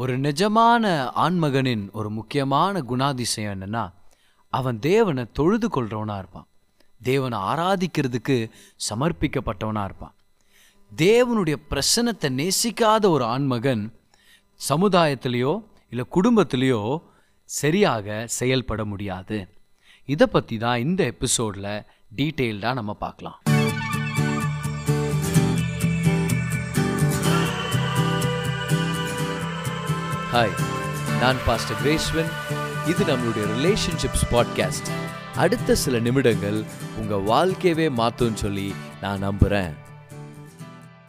ஒரு 0.00 0.14
நிஜமான 0.18 0.84
ஆண்மகனின் 1.24 1.82
ஒரு 1.98 2.08
முக்கியமான 2.10 2.82
குணாதிசயம் 2.90 3.54
என்னன்னா 3.54 3.82
அவன் 4.52 4.78
தேவனை 4.78 5.24
தொழுது 5.38 5.68
கொள்கிறவனாக 5.68 6.22
இருப்பான். 6.22 6.46
தேவனை 7.00 7.38
ஆராதிக்கிறதுக்கு 7.50 8.36
சமர்ப்பிக்கப்பட்டவனாக 8.88 9.88
இருப்பான். 9.88 10.14
தேவனுடைய 10.92 11.56
பிரசனத்தை 11.70 12.30
நேசிக்காத 12.40 13.04
ஒரு 13.08 13.24
ஆண்மகன் 13.34 13.84
சமுதாயத்திலேயோ 14.60 15.54
இல்லை 15.92 16.06
குடும்பத்திலேயோ 16.16 16.82
சரியாக 17.50 18.26
செயல்பட 18.38 18.84
முடியாது. 18.84 19.38
இதை 20.08 20.26
பற்றி 20.26 20.58
தான் 20.58 20.82
இந்த 20.86 21.02
எபிசோடில் 21.14 21.72
டீட்டெயில்டாக 22.18 22.78
நம்ம 22.80 22.94
பார்க்கலாம். 23.06 23.38
ஹாய் 30.32 30.52
நான் 31.20 31.36
பாஸ்டர் 31.46 31.76
கிரேஸ்வன் 31.84 32.28
இது 32.86 33.04
நம்மளுடைய 33.04 33.44
ரிலேஷன்ஷிப்ஸ் 33.54 34.24
பாட்காஸ்ட் 34.30 34.88
அடுத்த 35.36 35.74
சில 35.74 35.98
நிமிடங்கள் 35.98 36.64
உங்கள் 36.96 37.24
வாழ்க்கையவே 37.24 37.86
மாற்றும்னு 37.96 38.34
சொல்லி 38.34 38.74
நான் 39.00 39.18
நம்புகிறேன் 39.18 39.74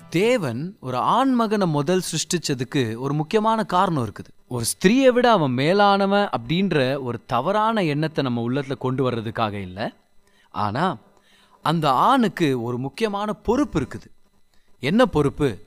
தேவன் 0.10 0.78
ஒரு 0.80 0.98
ஆண்மகனை 0.98 1.66
முதல் 1.66 2.02
சிருஷ்டிச்சதுக்கு 2.12 2.96
ஒரு 2.96 3.14
முக்கியமான 3.14 3.64
காரணம் 3.64 4.06
இருக்குது. 4.06 4.32
ஒரு 4.48 4.66
ஸ்திரீயை 4.66 5.08
விட 5.08 5.32
அவன் 5.32 5.52
மேலானவன் 5.52 6.30
அப்படின்ற 6.38 7.02
ஒரு 7.02 7.20
தவறான 7.26 7.84
எண்ணத்தை 7.84 8.24
நம்ம 8.24 8.42
உள்ளத்தில் 8.42 8.78
கொண்டு 8.78 9.12
வர்றதுக்காக 9.12 9.54
இல்லை. 9.54 9.94
ஆனால் 10.52 10.98
அந்த 11.62 11.92
ஆணுக்கு 11.92 12.64
ஒரு 12.64 12.78
முக்கியமான 12.78 13.34
பொறுப்பு 13.34 13.80
இருக்குது. 13.80 14.08
என்ன 14.80 15.06
பொறுப்பு? 15.06 15.58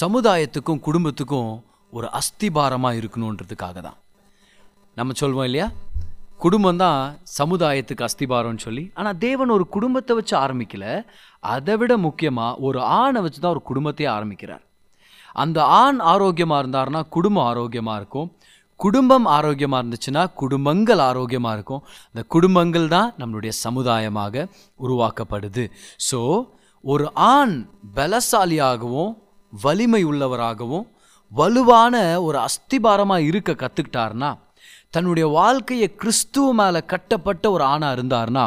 சமுதாயத்துக்கும் 0.00 0.80
குடும்பத்துக்கும் 0.80 1.64
ஒரு 1.96 2.06
அஸ்திபாரமாக 2.18 2.98
இருக்கணுன்றதுக்காக 3.00 3.76
தான். 3.88 3.98
நம்ம 4.96 5.14
சொல்வோம் 5.20 5.48
இல்லையா? 5.48 5.68
குடும்பம் 6.44 6.80
தான் 6.84 7.00
சமுதாயத்துக்கு 7.38 8.06
அஸ்திபாரம்னு 8.06 8.62
சொல்லி 8.66 8.84
ஆனால் 8.98 9.18
தேவன் 9.26 9.54
ஒரு 9.56 9.64
குடும்பத்தை 9.74 10.12
வச்சு 10.18 10.34
ஆரம்பிக்கல. 10.44 10.86
அதை 11.54 11.74
விட 11.80 11.92
முக்கியமாக 12.06 12.58
ஒரு 12.66 12.78
ஆணை 13.02 13.20
வச்சு 13.24 13.38
தான் 13.40 13.54
ஒரு 13.56 13.62
குடும்பத்தையே 13.70 14.08
ஆரம்பிக்கிறார். 14.16 14.64
அந்த 15.42 15.58
ஆண் 15.82 16.00
ஆரோக்கியமாக 16.12 16.62
இருந்தாருன்னா 16.62 17.02
குடும்பம் 17.16 17.46
ஆரோக்கியமாக 17.50 18.00
இருக்கும். 18.00 18.28
குடும்பம் 18.80 19.26
ஆரோக்கியமாக 19.36 19.80
இருந்துச்சுன்னா 19.82 20.22
குடும்பங்கள் 20.42 21.02
ஆரோக்கியமாக 21.08 21.56
இருக்கும். 21.56 21.82
அந்த 22.10 22.22
குடும்பங்கள் 22.34 22.88
தான் 22.96 23.10
நம்மளுடைய 23.20 23.52
சமுதாயமாக 23.64 24.44
உருவாக்கப்படுது. 24.84 25.64
ஸோ 26.08 26.20
ஒரு 26.84 27.06
ஆண் 27.34 27.54
பலசாலியாகவும் 27.96 29.12
வலிமை 29.52 30.02
உள்ளவராகவும் 30.10 30.84
வலுவான 31.34 31.94
ஒரு 32.26 32.38
அஸ்திபாரமாக 32.46 33.26
இருக்க 33.30 33.52
கற்றுக்கிட்டாருன்னா 33.52 34.30
தன்னுடைய 34.90 35.26
வாழ்க்கையை 35.38 35.88
கிறிஸ்துவ 36.00 36.52
மேலே 36.52 36.80
கட்டப்பட்ட 36.92 37.44
ஒரு 37.50 37.64
ஆணாக 37.64 37.96
இருந்தார்னா 37.96 38.44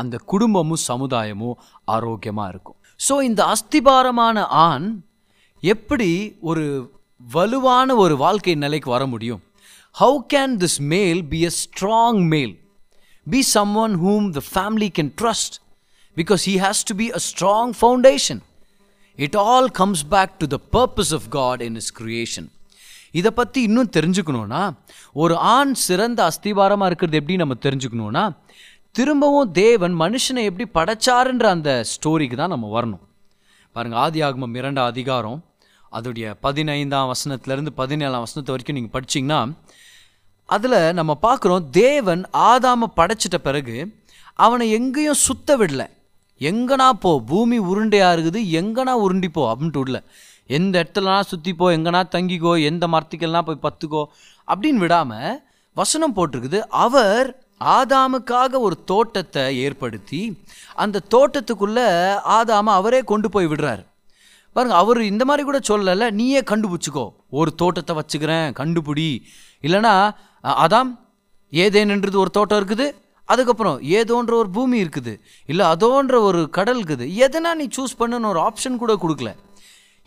அந்த 0.00 0.18
குடும்பமும் 0.32 0.84
சமுதாயமும் 0.88 1.58
ஆரோக்கியமாக 1.94 2.50
இருக்கும். 2.52 2.76
ஸோ 3.08 3.14
இந்த 3.28 3.40
அஸ்திபாரமான 3.54 4.46
ஆண் 4.68 4.88
எப்படி 5.62 6.10
ஒரு 6.40 6.64
வலுவான 7.20 7.96
ஒரு 7.96 8.14
வாழ்க்கை 8.16 8.54
நிலைக்கு 8.54 8.90
வர 8.90 9.04
முடியும்? 9.06 9.42
How 9.94 10.18
can 10.34 10.54
this 10.62 10.78
male 10.92 11.20
be 11.32 11.40
a 11.44 11.52
strong 11.62 12.20
male 12.34 12.54
be 13.26 13.40
someone 13.84 13.96
whom 14.04 14.26
the 14.38 14.42
family 14.52 14.90
can 14.98 15.12
trust 15.22 15.56
because 16.16 16.44
he 16.50 16.54
has 16.66 16.82
to 16.90 16.96
be 17.02 17.08
a 17.18 17.20
strong 17.28 17.72
foundation 17.80 18.40
it 19.26 19.36
all 19.36 19.68
comes 19.80 20.04
back 20.14 20.32
to 20.38 20.46
the 20.54 20.58
purpose 20.76 21.12
of 21.18 21.28
God 21.28 21.62
in 21.68 21.78
his 21.82 21.92
creation 22.00 22.48
இதை 23.18 23.30
பற்றி 23.30 23.62
இன்னும் 23.62 23.90
தெரிஞ்சுக்கணுன்னா 23.96 24.62
ஒரு 25.12 25.36
ஆண் 25.54 25.74
சிறந்த 25.86 26.30
அஸ்திவாரமாக 26.30 26.88
இருக்கிறது 26.90 27.18
எப்படி 27.20 27.36
நம்ம 27.36 27.54
தெரிஞ்சுக்கணுன்னா 27.66 28.24
திரும்பவும் 28.90 29.50
தேவன் 29.52 29.94
மனுஷனை 30.00 30.42
எப்படி 30.48 30.66
படைச்சாருன்ற 30.74 31.46
அந்த 31.56 31.70
ஸ்டோரிக்கு 31.92 32.36
தான் 32.36 32.52
நம்ம 32.54 32.80
வரணும். 32.80 33.02
பாருங்கள் 33.72 34.00
ஆதி 34.00 34.20
ஆகமம் 34.22 34.54
இரண்டாம் 34.54 34.86
அதிகாரம் 34.86 35.38
அதோடைய 35.92 36.34
பதினைந்தாம் 36.40 37.10
வசனத்துலேருந்து 37.12 37.72
பதினேழாம் 37.80 38.24
வசனத்து 38.24 38.54
வரைக்கும் 38.54 38.78
நீங்கள் 38.78 38.94
படிச்சீங்கன்னா 38.96 39.40
அதில் 40.48 40.78
நம்ம 40.92 41.12
பார்க்குறோம் 41.22 41.64
தேவன் 41.70 42.22
ஆதாம 42.50 42.88
படைச்சிட்ட 42.96 43.38
பிறகு 43.38 43.76
அவனை 44.34 44.66
எங்கேயும் 44.70 45.22
சுத்த 45.26 45.56
விடலை. 45.56 45.86
எங்கனா 46.48 46.88
போ 47.04 47.10
பூமி 47.30 47.58
உருண்டையாக 47.70 48.14
இருக்குது 48.16 48.40
எங்கனா 48.60 48.92
உருண்டி 49.04 49.28
போ 49.36 49.42
அப்படின்ட்டு 49.52 49.82
விடல 49.82 49.98
எந்த 50.58 50.74
இடத்துலனா 50.82 51.18
சுற்றி 51.30 51.52
போ 51.60 51.66
எங்கனா 51.76 52.00
தங்கிக்கோ 52.14 52.52
எந்த 52.70 52.84
மரத்துக்கெல்லாம் 52.94 53.46
போய் 53.48 53.64
பத்துக்கோ 53.66 54.02
அப்படின்னு 54.52 54.82
விடாமல் 54.84 55.36
வசனம் 55.76 56.16
போட்டிருக்குது. 56.16 56.60
அவர் 56.84 57.28
ஆதாமுக்காக 57.76 58.60
ஒரு 58.66 58.76
தோட்டத்தை 58.90 59.44
ஏற்படுத்தி 59.66 60.20
அந்த 60.82 61.02
தோட்டத்துக்குள்ள 61.14 61.78
ஆதாம 62.38 62.72
அவரே 62.80 63.00
கொண்டு 63.12 63.28
போய் 63.34 63.50
விடுறாரு. 63.52 63.82
பாருங்க 64.56 64.76
அவர் 64.82 65.00
இந்த 65.10 65.24
மாதிரி 65.28 65.42
கூட 65.48 65.58
சொல்லல 65.68 66.08
நீயே 66.20 66.40
கண்டுபிடிச்சிக்கோ. 66.50 67.04
ஒரு 67.40 67.50
தோட்டத்தை 67.60 67.94
வச்சுக்கிறேன் 67.98 68.48
கண்டுபிடி. 68.60 69.10
இல்லைனா 69.66 69.94
அதாம் 70.64 70.90
ஏதேன்ன்றது 71.52 72.16
ஒரு 72.24 72.30
தோட்டம் 72.38 72.60
இருக்குது? 72.60 72.86
அதுக்கப்புறம் 73.32 73.78
ஏதோன்ற 73.98 74.32
ஒரு 74.42 74.50
பூமி 74.56 74.76
இருக்குது. 74.84 75.14
இல்லை 75.52 75.64
அதோன்ற 75.74 76.14
ஒரு 76.28 76.42
கடல் 76.58 76.78
இருக்குது. 76.80 77.06
எதனா 77.26 77.52
நீ 77.60 77.66
சூஸ் 77.78 77.98
பண்ணுன்னு 78.00 78.30
ஒரு 78.32 78.42
ஆப்ஷன் 78.48 78.82
கூட 78.82 78.94
கொடுக்கல. 79.04 79.32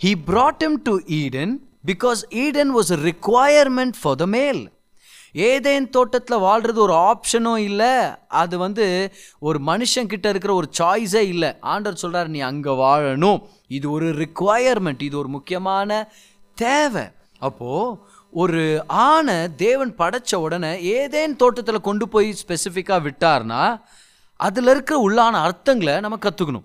he 0.04 0.12
brought 0.30 0.64
him 0.68 0.78
to 0.88 0.96
Eden 1.22 1.56
because 1.92 2.22
Eden 2.44 2.72
was 2.78 2.94
requirement 3.10 3.98
for 4.02 4.22
the 4.24 4.28
male 4.38 4.62
ஏதேன் 5.50 5.86
தோட்டத்தில் 5.96 6.44
வாழ்கிறது 6.46 6.80
ஒரு 6.86 6.96
ஆப்ஷனும் 7.12 7.62
இல்லை. 7.70 7.94
அது 8.42 8.56
வந்து 8.64 8.86
ஒரு 9.48 9.60
மனுஷன் 9.70 10.12
கிட்ட 10.12 10.26
இருக்கிற 10.34 10.54
ஒரு 10.60 10.68
சாய்ஸே 10.80 11.24
இல்லை. 11.34 11.50
ஆண்டர் 11.74 12.02
சொல்கிறார் 12.02 12.30
நீ 12.36 12.42
அங்கே 12.50 12.74
வாழணும். 12.84 13.40
இது 13.78 13.88
ஒரு 13.96 14.10
ரிக்வயர்மெண்ட் 14.24 15.02
இது 15.08 15.18
ஒரு 15.22 15.32
முக்கியமான 15.38 15.90
தேவை. 16.58 17.06
அப்போது 17.48 17.98
ஒரு 18.34 18.84
ஆணை 18.88 19.56
தேவன் 19.56 19.96
படைச்ச 19.96 20.36
உடனே 20.36 20.84
ஏதேன் 20.84 21.36
தோட்டத்தில் 21.36 21.82
கொண்டு 21.82 22.08
போய் 22.08 22.36
ஸ்பெசிஃபிக்காக 22.48 23.10
விட்டார்னா 23.10 23.82
அதில் 24.36 24.68
இருக்கிற 24.68 25.10
உள்ளான 25.10 25.50
அர்த்தங்களை 25.50 26.00
நம்ம 26.00 26.18
கற்றுக்கணும் 26.22 26.64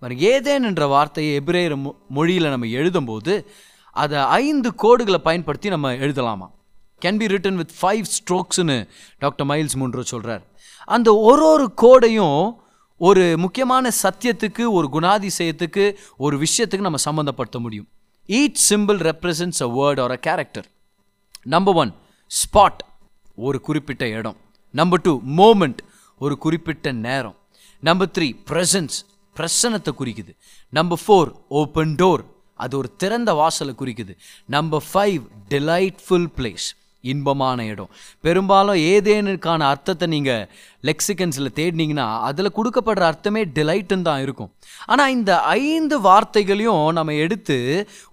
ஏதேன் 0.00 0.62
என்ற 0.62 0.86
வார்த்தையை 0.86 1.42
எபிரேயர் 1.46 1.76
மொ 1.76 1.94
மொழியில் 2.08 2.48
நம்ம 2.48 2.66
எழுதும்போது 2.66 3.44
அதை 3.92 4.18
ஐந்து 4.18 4.74
கோடுகளை 4.82 5.18
பயன்படுத்தி 5.18 5.68
நம்ம 5.68 5.94
எழுதலாமா? 5.94 6.50
Can 7.04 7.16
be 7.16 7.26
written 7.26 7.54
with 7.54 7.70
five 7.82 8.04
ஸ்ட்ரோக்ஸ்னு 8.18 8.88
doctor 9.18 9.46
miles 9.46 9.76
மூன்று 9.76 10.04
சொல்கிறார் 10.04 10.42
அந்த 10.84 11.14
ஒரு 11.14 11.46
ஒரு 11.46 11.72
கோடையும் 11.82 12.54
ஒரு 12.98 13.34
முக்கியமான 13.38 13.90
சத்தியத்துக்கு 14.02 14.70
ஒரு 14.70 14.88
குணாதிசயத்துக்கு 14.92 15.94
ஒரு 16.16 16.38
விஷயத்துக்கு 16.38 16.80
நம்ம 16.80 16.98
சம்மந்தப்படுத்த 17.10 17.58
முடியும். 17.58 17.88
Each 18.28 18.74
symbol 18.74 19.12
represents 19.12 19.60
a 19.60 19.66
word 19.66 20.02
or 20.02 20.10
a 20.10 20.16
character 20.16 20.66
number 21.46 21.76
one 21.82 21.92
spot 22.30 22.80
ஒரு 23.46 23.58
குறிப்பிட்ட 23.66 24.04
இடம். 24.18 24.38
நம்பர் 24.74 25.00
டூ 25.00 25.12
மோமெண்ட் 25.40 25.80
ஒரு 26.20 26.34
குறிப்பிட்ட 26.44 26.92
நேரம். 26.92 27.36
நம்பர் 27.82 28.10
த்ரீ 28.16 28.28
ப்ரெசன்ஸ் 28.50 28.96
பிரசனத்தை 29.36 29.92
குறிக்குது. 30.00 30.32
நம்பர் 30.78 31.00
ஃபோர் 31.04 31.30
ஓப்பன் 31.60 31.94
டோர் 32.00 32.24
அது 32.64 32.74
ஒரு 32.80 32.88
திறந்த 33.02 33.30
வாசலை 33.40 33.74
குறிக்குது. 33.80 34.14
நம்பர் 34.56 34.84
ஃபைவ் 34.90 35.22
டிலைட்ஃபுல் 35.52 36.28
பிளேஸ் 36.38 36.66
இன்பமான 37.04 37.64
இடம். 37.72 37.90
பெரும்பாலும் 38.26 38.80
ஏதேனுக்கான 38.92 39.60
அர்த்தத்தை 39.72 40.06
நீங்கள் 40.14 40.48
லெக்சிகன்ஸில் 40.88 41.54
தேடினீங்கன்னா 41.58 42.06
அதில் 42.28 42.56
கொடுக்கப்படுற 42.56 43.04
அர்த்தமே 43.10 43.44
டிலைட்டுன்னு 43.58 44.08
தான் 44.10 44.22
இருக்கும். 44.26 44.50
ஆனால் 44.86 45.14
இந்த 45.18 45.32
ஐந்து 45.42 45.98
வார்த்தைகளையும் 46.08 46.84
நம்ம 46.98 47.14
எடுத்து 47.26 47.58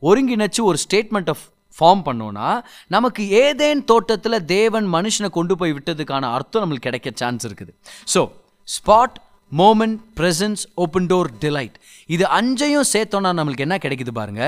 ஒருங்கிணைச்சு 0.09 0.63
ஒரு 0.69 0.78
ஸ்டேட்மெண்ட்டை 0.86 1.36
ஃபார்ம் 1.78 2.02
பண்ணோன்னா 2.08 2.50
நமக்கு 2.96 3.24
ஏதேன் 3.44 3.84
தோட்டத்தில் 3.91 4.38
தேவன் 4.56 4.88
மனுஷனை 4.95 5.30
கொண்டு 5.38 5.54
போய் 5.62 5.75
விட்டதுக்கான 5.77 6.31
அர்த்தம் 6.38 6.63
நம்மளுக்கு 6.63 6.88
கிடைக்க 6.89 7.12
சான்ஸ் 7.22 7.45
இருக்குது. 7.48 7.72
So 8.13 8.22
spot 8.68 9.18
moment 9.51 9.98
presence 10.19 10.63
open 10.83 11.10
door 11.12 11.30
delight 11.44 11.75
இது 12.16 12.25
அஞ்சையும் 12.39 12.88
சேர்த்தோன்னா 12.94 13.31
நம்மளுக்கு 13.39 13.66
என்ன 13.68 13.77
கிடைக்குது 13.83 14.13
பாருங்க? 14.19 14.44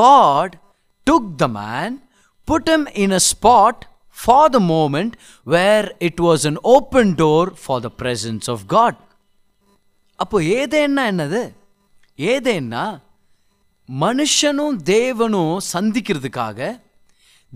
God 0.00 0.54
took 1.06 1.30
the 1.42 1.48
man 1.60 1.94
put 2.48 2.70
him 2.74 2.86
in 3.04 3.14
a 3.20 3.22
spot 3.32 3.82
for 4.16 4.50
the 4.56 4.60
moment 4.74 5.14
where 5.54 5.88
it 6.08 6.22
was 6.28 6.44
an 6.50 6.60
open 6.76 7.12
door 7.22 7.50
for 7.64 7.82
the 7.86 7.90
presence 8.00 8.48
of 8.54 8.64
God 8.76 8.98
அப்போ 10.18 10.36
ஏதேன்னா 10.60 11.02
என்னது? 11.12 11.42
ஏதேன்னா 12.18 12.84
மனுஷனும் 13.88 14.76
தேவனும் 14.84 15.56
சந்திக்கிறதுக்காக 15.72 16.80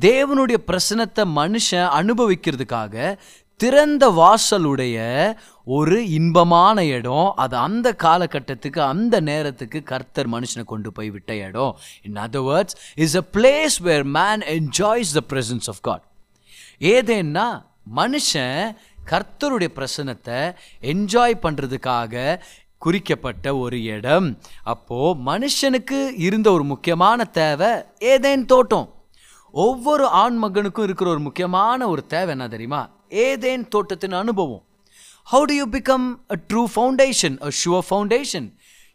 தேவனுடைய 0.00 0.58
பிரசனத்தை 0.66 1.24
மனுஷன் 1.36 1.88
அனுபவிக்கிறதுக்காக 1.88 3.18
திறந்த 3.56 4.10
வாசலுடைய 4.10 4.96
ஒரு 5.64 6.10
இன்பமான 6.10 6.84
இடம் 6.84 7.32
அது 7.36 7.56
அந்த 7.56 7.96
காலகட்டத்துக்கு 8.02 8.78
அந்த 8.78 9.20
நேரத்துக்கு 9.20 9.82
கர்த்தர் 9.82 10.28
மனுஷனை 10.28 10.64
கொண்டு 10.64 10.92
போய் 10.92 11.10
விட்ட 11.10 11.34
இடம். 11.34 11.78
In 12.02 12.16
other 12.16 12.46
words 12.46 12.74
is 12.94 13.16
a 13.16 13.22
place 13.32 13.82
where 13.82 14.04
man 14.04 14.40
enjoys 14.40 15.12
the 15.12 15.20
presence 15.28 15.68
of 15.68 15.80
God 15.80 16.02
ஏதேன்னா 16.80 17.62
மனுஷன் 17.96 18.76
கர்த்தருடைய 19.10 19.68
பிரசனத்தை 19.76 20.54
என்ஜாய் 20.80 21.34
பண்ணுறதுக்காக 21.42 22.42
குறிக்கப்பட்ட 22.84 23.46
ஒரு 23.64 23.78
இடம். 23.94 24.28
அப்போ 24.72 24.98
மனுஷனுக்கு 25.26 26.00
இருந்த 26.26 26.48
ஒரு 26.56 26.64
முக்கியமான 26.72 27.24
தேவை 27.40 27.70
ஏதேன் 28.12 28.44
தோட்டம். 28.52 28.88
ஒவ்வொரு 29.54 30.04
ஆண் 30.22 30.36
மகனுக்கும் 30.44 30.86
இருக்கிற 30.88 31.10
ஒரு 31.10 31.22
முக்கியமான 31.28 31.88
ஒரு 31.92 32.02
தேவை 32.14 32.32
என்ன 32.36 32.48
தெரியுமா? 32.48 32.82
ஏதேன் 33.26 33.64
தோட்டத்தின் 33.74 34.18
அனுபவம். 34.22 34.62
How 35.32 35.44
do 35.50 35.54
you 35.54 35.66
become 35.76 36.06
a 36.34 36.38
true 36.50 36.62
foundation 36.74 37.36
a 37.46 37.50
sure 37.60 37.86
foundation 37.90 38.48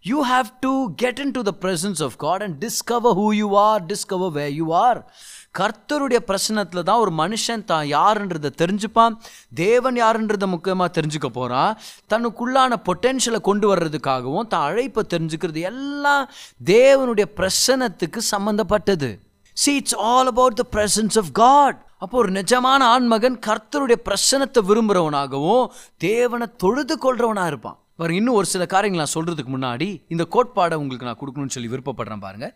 you 0.06 0.18
have 0.32 0.50
to 0.60 0.72
get 0.96 1.20
into 1.38 1.42
the 1.50 1.54
presence 1.62 2.02
of 2.08 2.18
God 2.26 2.44
and 2.46 2.58
discover 2.66 3.16
who 3.22 3.28
you 3.42 3.48
are 3.62 3.86
discover 3.86 4.34
way 4.40 4.46
you 4.60 4.68
are 4.86 5.00
கர்த்தருடைய 5.60 6.20
பிரசனத்தில் 6.30 6.86
தான் 6.90 7.02
ஒரு 7.04 7.12
மனுஷன் 7.22 7.64
தான் 7.72 7.86
யாருன்றதை 7.98 8.50
தெரிஞ்சுப்பான். 8.62 9.14
தேவன் 9.64 9.98
யாருன்றதை 10.04 10.48
முக்கியமாக 10.54 10.90
தெரிஞ்சுக்க 10.98 11.30
போகிறான் 11.30 11.74
தனக்குள்ளான 12.14 12.80
பொட்டென்ஷியலை 12.90 13.42
கொண்டு 13.50 13.68
வர்றதுக்காகவும் 13.74 14.52
தான் 14.54 14.68
அழைப்பை 14.70 15.04
தெரிஞ்சுக்கிறது 15.14 15.64
எல்லாம் 15.72 16.26
தேவனுடைய 16.74 17.28
பிரசனத்துக்கு 17.40 18.22
சம்மந்தப்பட்டது 18.34 19.10
see 19.58 19.74
it's 19.82 19.98
all 20.12 20.30
about 20.34 20.60
the 20.62 20.66
presence 20.76 21.18
of 21.24 21.32
God 21.44 21.78
அப்போ 22.04 22.16
ஒரு 22.18 22.32
நிஜமான 22.32 22.82
ஆண்மகன் 22.96 23.38
கர்த்தருடைய 23.46 23.98
பிரசனத்தை 24.08 24.62
விரும்புகிறவனாகவும் 24.70 25.66
தேவனை 26.08 26.48
தொழுது 26.64 26.96
கொள்கிறவனாக 27.06 27.52
இருப்பான். 27.52 27.78
பாருங்க 28.00 28.20
இன்னும் 28.22 28.38
ஒரு 28.40 28.48
சில 28.52 28.64
காரியங்கள் 28.74 29.02
நான் 29.04 29.16
சொல்கிறதுக்கு 29.16 29.52
முன்னாடி 29.54 29.88
இந்த 30.14 30.24
கோட்பாடை 30.34 30.76
உங்களுக்கு 30.82 31.08
நான் 31.10 31.20
கொடுக்கணும்னு 31.22 31.56
சொல்லி 31.56 31.72
விருப்பப்படுறேன் 31.74 32.24
பாருங்கள் 32.26 32.54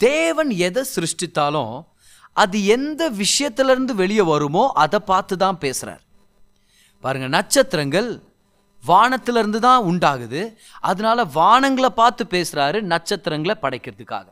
தேவன் 0.00 0.50
எதை 0.66 0.82
சிருஷ்டித்தாலும் 0.94 1.74
அது 2.42 2.58
எந்த 2.76 3.02
விஷயத்திலிருந்து 3.22 3.92
வெளியே 4.02 4.24
வருமோ 4.32 4.64
அதை 4.84 5.00
பார்த்து 5.10 5.34
தான் 5.44 5.60
பேசுகிறார் 5.64 6.02
பாருங்க 7.04 7.28
நட்சத்திரங்கள் 7.38 8.08
வானத்திலிருந்து 8.82 9.58
தான் 9.66 9.84
உண்டாகுது. 9.90 10.40
அதனால 10.90 11.18
வானங்களை 11.36 11.90
பார்த்து 12.00 12.22
பேசுகிறாரு 12.34 12.78
நட்சத்திரங்களை 12.92 13.54
படைக்கிறதுக்காக. 13.64 14.26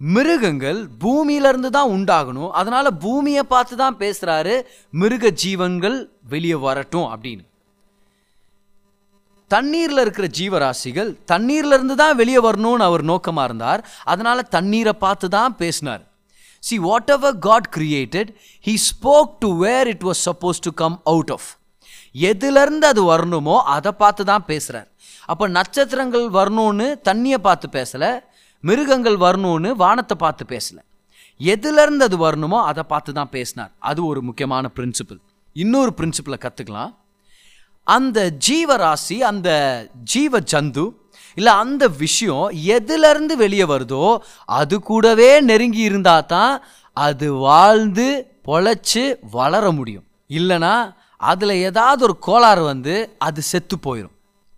மிருகங்கள் 0.00 0.78
பூமியிலிருந்து 1.02 1.70
தான் 1.76 1.90
உண்டாகணும். 1.96 2.50
அதனால 2.60 2.86
பூமியை 3.04 3.44
பார்த்து 3.52 3.74
தான் 3.82 3.98
பேசுகிறாரு 4.02 4.54
மிருக 5.00 5.32
ஜீவன்கள் 5.42 5.98
வெளியே 6.34 6.58
வரட்டும் 6.66 7.08
அப்படின்னு. 7.14 7.44
தண்ணீரில் 9.50 10.02
இருக்கிற 10.04 10.26
ஜீவராசிகள் 10.38 11.10
தண்ணீர்லேருந்து 11.32 11.96
தான் 12.02 12.18
வெளியே 12.20 12.40
வரணும்னு 12.48 12.86
அவர் 12.88 13.04
நோக்கமாக 13.12 13.48
இருந்தார். 13.48 13.82
அதனால 14.12 14.42
தண்ணீரை 14.56 14.94
பார்த்து 15.04 15.28
தான் 15.38 15.58
பேசினார். 15.62 16.04
See 16.60 16.78
what 16.78 17.10
God 17.10 17.38
God 17.40 17.68
He 17.74 18.08
he 18.66 18.74
spoke 18.74 19.44
where 19.44 19.86
it 19.86 19.88
it 19.88 20.02
supposed 20.02 20.26
suppose 20.26 20.60
to 20.60 20.72
come 20.74 21.00
out 21.04 21.30
of 21.30 21.58
எதுலேருந்து 22.14 22.84
அது 22.92 23.16
வரணுமோ 23.16 23.60
அதை 23.62 23.92
பார்த்து 23.92 24.24
தான் 24.24 24.44
பேசுகிறார் 24.44 24.88
அப்போ 25.26 25.48
நட்சத்திரங்கள் 25.48 26.22
வரணும்னு 26.22 26.94
தண்ணியை 27.04 27.38
பார்த்து 27.38 27.68
பேசலை 27.72 28.20
மிருகங்கள் 28.60 29.16
வரணும்னு 29.16 29.70
வானத்தை 29.70 30.16
பார்த்து 30.16 30.44
பேசலை. 30.48 30.82
எதுலேருந்து 31.40 32.02
அது 32.02 32.30
வரணுமோ 32.30 32.62
அதை 32.62 32.82
பார்த்து 32.82 33.12
தான் 33.12 33.28
பேசினார். 33.28 33.72
அது 33.78 34.06
ஒரு 34.06 34.22
முக்கியமான 34.22 34.70
பிரின்சிபிள் 34.76 35.20
இன்னொரு 35.52 35.92
பிரின்சிபிளை 35.96 36.38
கற்றுக்கலாம் 36.46 36.94
அந்த 37.82 38.32
ஜீவராசி 38.48 39.18
அந்த 39.18 39.50
ஜீவ 40.04 40.40
ஜந்து 40.40 40.92
இல்லை 41.36 41.52
அந்த 41.54 41.88
விஷயம் 41.98 42.46
எதுலேருந்து 42.76 43.34
வெளியே 43.36 43.64
வருதோ 43.64 44.04
அது 44.44 44.76
கூடவே 44.80 45.30
நெருங்கி 45.40 45.82
இருந்தால் 45.82 46.26
தான் 46.26 46.54
அது 46.96 47.26
வாழ்ந்து 47.48 48.06
பொழைச்சி 48.44 49.04
வளர 49.30 49.64
முடியும். 49.70 50.06
இல்லைனா 50.30 50.74
அதில் 51.20 51.54
ஏதாவது 51.68 52.00
ஒரு 52.04 52.14
கோளாறு 52.18 52.62
வந்து 52.62 52.94
அது 53.18 53.40
செத்து 53.42 53.76
போயிடும் 53.86 54.16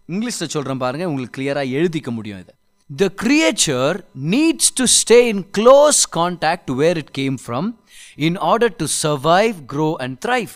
இங்கிலீஷில் 0.09 0.53
சொல்கிறேன் 0.55 0.79
பாருங்கள் 0.79 1.11
உங்களுக்கு 1.11 1.37
கிளியராக 1.39 1.77
எழுதிக்க 1.79 2.11
முடியும் 2.11 2.41
இதை. 2.41 2.53
The 2.91 3.05
creature 3.23 3.97
needs 4.33 4.73
to 4.79 4.85
stay 4.99 5.19
in 5.33 5.45
close 5.59 6.01
contact 6.17 6.73
where 6.81 6.99
it 6.99 7.13
came 7.21 7.37
from 7.47 7.69
in 8.29 8.39
order 8.51 8.75
to 8.77 8.87
survive 9.03 9.59
grow 9.73 9.89
and 10.05 10.17
thrive 10.27 10.53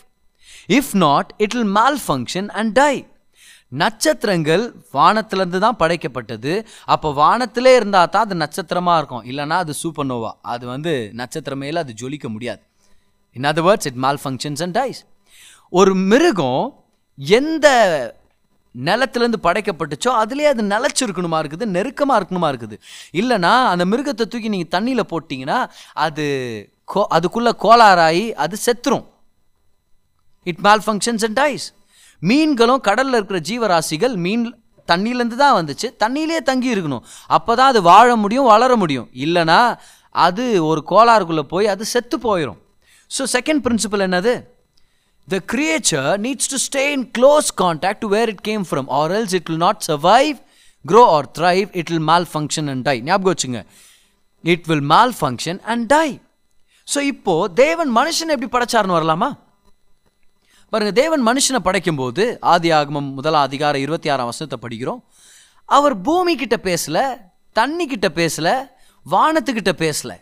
if 0.69 0.93
not 1.07 1.31
it 1.37 1.55
will 1.55 1.73
malfunction 2.07 2.49
and 2.61 2.73
die 2.73 2.93
நட்சத்திரங்கள் 3.83 4.65
வானத்திலேருந்து 4.97 5.61
தான் 5.67 5.79
படைக்கப்பட்டது. 5.83 6.53
அப்போ 6.95 7.09
வானத்திலே 7.23 7.73
இருந்தால் 7.81 8.13
தான் 8.15 8.27
அது 8.27 8.37
நட்சத்திரமாக 8.45 8.99
இருக்கும். 9.01 9.25
இல்லைனா 9.31 9.59
அது 9.65 9.75
சூப்பர் 9.83 10.09
நோவா 10.11 10.33
அது 10.55 10.65
வந்து 10.75 10.93
நட்சத்திரமேல 11.21 11.83
அது 11.85 11.95
ஜொலிக்க 12.03 12.29
முடியாது. 12.35 12.63
In 13.37 13.49
other 13.53 13.67
words 13.69 13.89
it 13.91 14.01
malfunctions 14.25 14.63
and 14.67 14.77
dies 14.81 15.01
ஒரு 15.81 15.93
மிருகம் 16.13 16.63
எந்த 17.19 17.67
நிலத்திலேருந்து 18.75 19.39
படைக்கப்பட்டுச்சோ 19.45 20.11
அதுலேயே 20.23 20.49
அது 20.55 20.63
நிலச்சிருக்கணுமா 20.73 21.39
இருக்குது 21.43 21.67
நெருக்கமாக 21.77 22.19
இருக்கணுமா 22.21 22.49
இருக்குது. 22.53 22.77
இல்லைனா 23.21 23.53
அந்த 23.73 23.85
மிருகத்தை 23.93 24.25
தூக்கி 24.33 24.49
நீங்கள் 24.55 24.73
தண்ணியில் 24.75 25.11
போட்டிங்கன்னா 25.13 25.59
அது 26.07 26.25
கோ 26.93 27.03
அதுக்குள்ளே 27.17 27.53
கோளாறாகி 27.65 28.27
அது 28.45 28.57
செத்துரும். 28.67 29.07
It 30.51 30.63
mall 30.67 30.85
functions 30.87 31.25
and 31.29 31.39
dies 31.43 31.67
மீன்களும் 32.23 32.85
கடலில் 32.89 33.19
இருக்கிற 33.19 33.41
ஜீவராசிகள் 33.51 34.15
மீன் 34.27 34.45
தண்ணியிலேருந்து 34.91 35.39
தான் 35.45 35.57
வந்துச்சு. 35.59 35.89
தண்ணியிலே 36.03 36.41
தங்கி 36.51 36.69
இருக்கணும். 36.75 37.05
அப்போ 37.37 37.53
தான் 37.61 37.71
அது 37.73 37.81
வாழ 37.93 38.09
முடியும் 38.25 38.51
வளர 38.53 38.73
முடியும். 38.83 39.09
இல்லைனா 39.25 39.61
அது 40.27 40.45
ஒரு 40.71 40.81
கோளாறுக்குள்ளே 40.91 41.45
போய் 41.55 41.67
அது 41.73 41.85
செத்து 41.95 42.17
போயிடும் 42.27 42.61
ஸோ 43.11 43.23
செகண்ட் 43.37 43.63
பிரின்சிபல் 43.65 44.05
என்னது? 44.07 44.35
The 45.29 45.39
creature 45.53 46.11
needs 46.27 46.51
to 46.53 46.59
stay 46.67 46.85
in 46.97 47.07
close 47.17 47.49
contact 47.63 48.03
to 48.05 48.09
where 48.17 48.31
it 48.33 48.45
came 48.51 48.65
from 48.71 48.89
or 48.99 49.15
else 49.19 49.35
it 49.39 49.49
will 49.51 49.65
not 49.67 49.83
survive 49.89 50.37
grow 50.85 51.03
or 51.17 51.29
thrive 51.39 51.67
it 51.81 51.91
will 51.93 52.07
malfunction 52.33 52.69
and 52.73 52.85
die 52.89 52.97
ஞாபகம் 53.09 53.33
வச்சுங்க. 53.35 53.61
It 54.55 54.67
will 54.71 54.87
malfunction 55.21 55.61
and 55.75 55.87
die 55.95 56.09
so 56.89 56.99
இப்போது 57.13 57.53
தேவன் 57.65 57.91
மனுஷன் 57.99 58.33
எப்படி 58.35 58.51
படைச்சாருன்னு 58.57 58.99
வரலாமா? 58.99 59.31
பாருங்க 60.71 60.93
தேவன் 60.93 61.27
மனுஷனை 61.27 61.59
படைக்கும்போது 61.65 62.37
ஆதி 62.41 62.71
ஆகமம் 62.71 63.11
முதல் 63.13 63.35
அதிகாரம் 63.35 63.81
இருபத்தி 63.81 64.09
ஆறாம் 64.09 64.27
வசனத்தை 64.27 64.59
படிக்கிறோம். 64.63 65.01
அவர் 65.65 66.01
பூமி 66.01 66.37
கிட்ட 66.37 66.57
பேசல 66.63 67.17
தண்ணி 67.53 67.87
கிட்ட 67.87 68.09
பேசல 68.15 68.49
வானத்துக்கிட்ட 69.11 69.73
பேசல. 69.83 70.13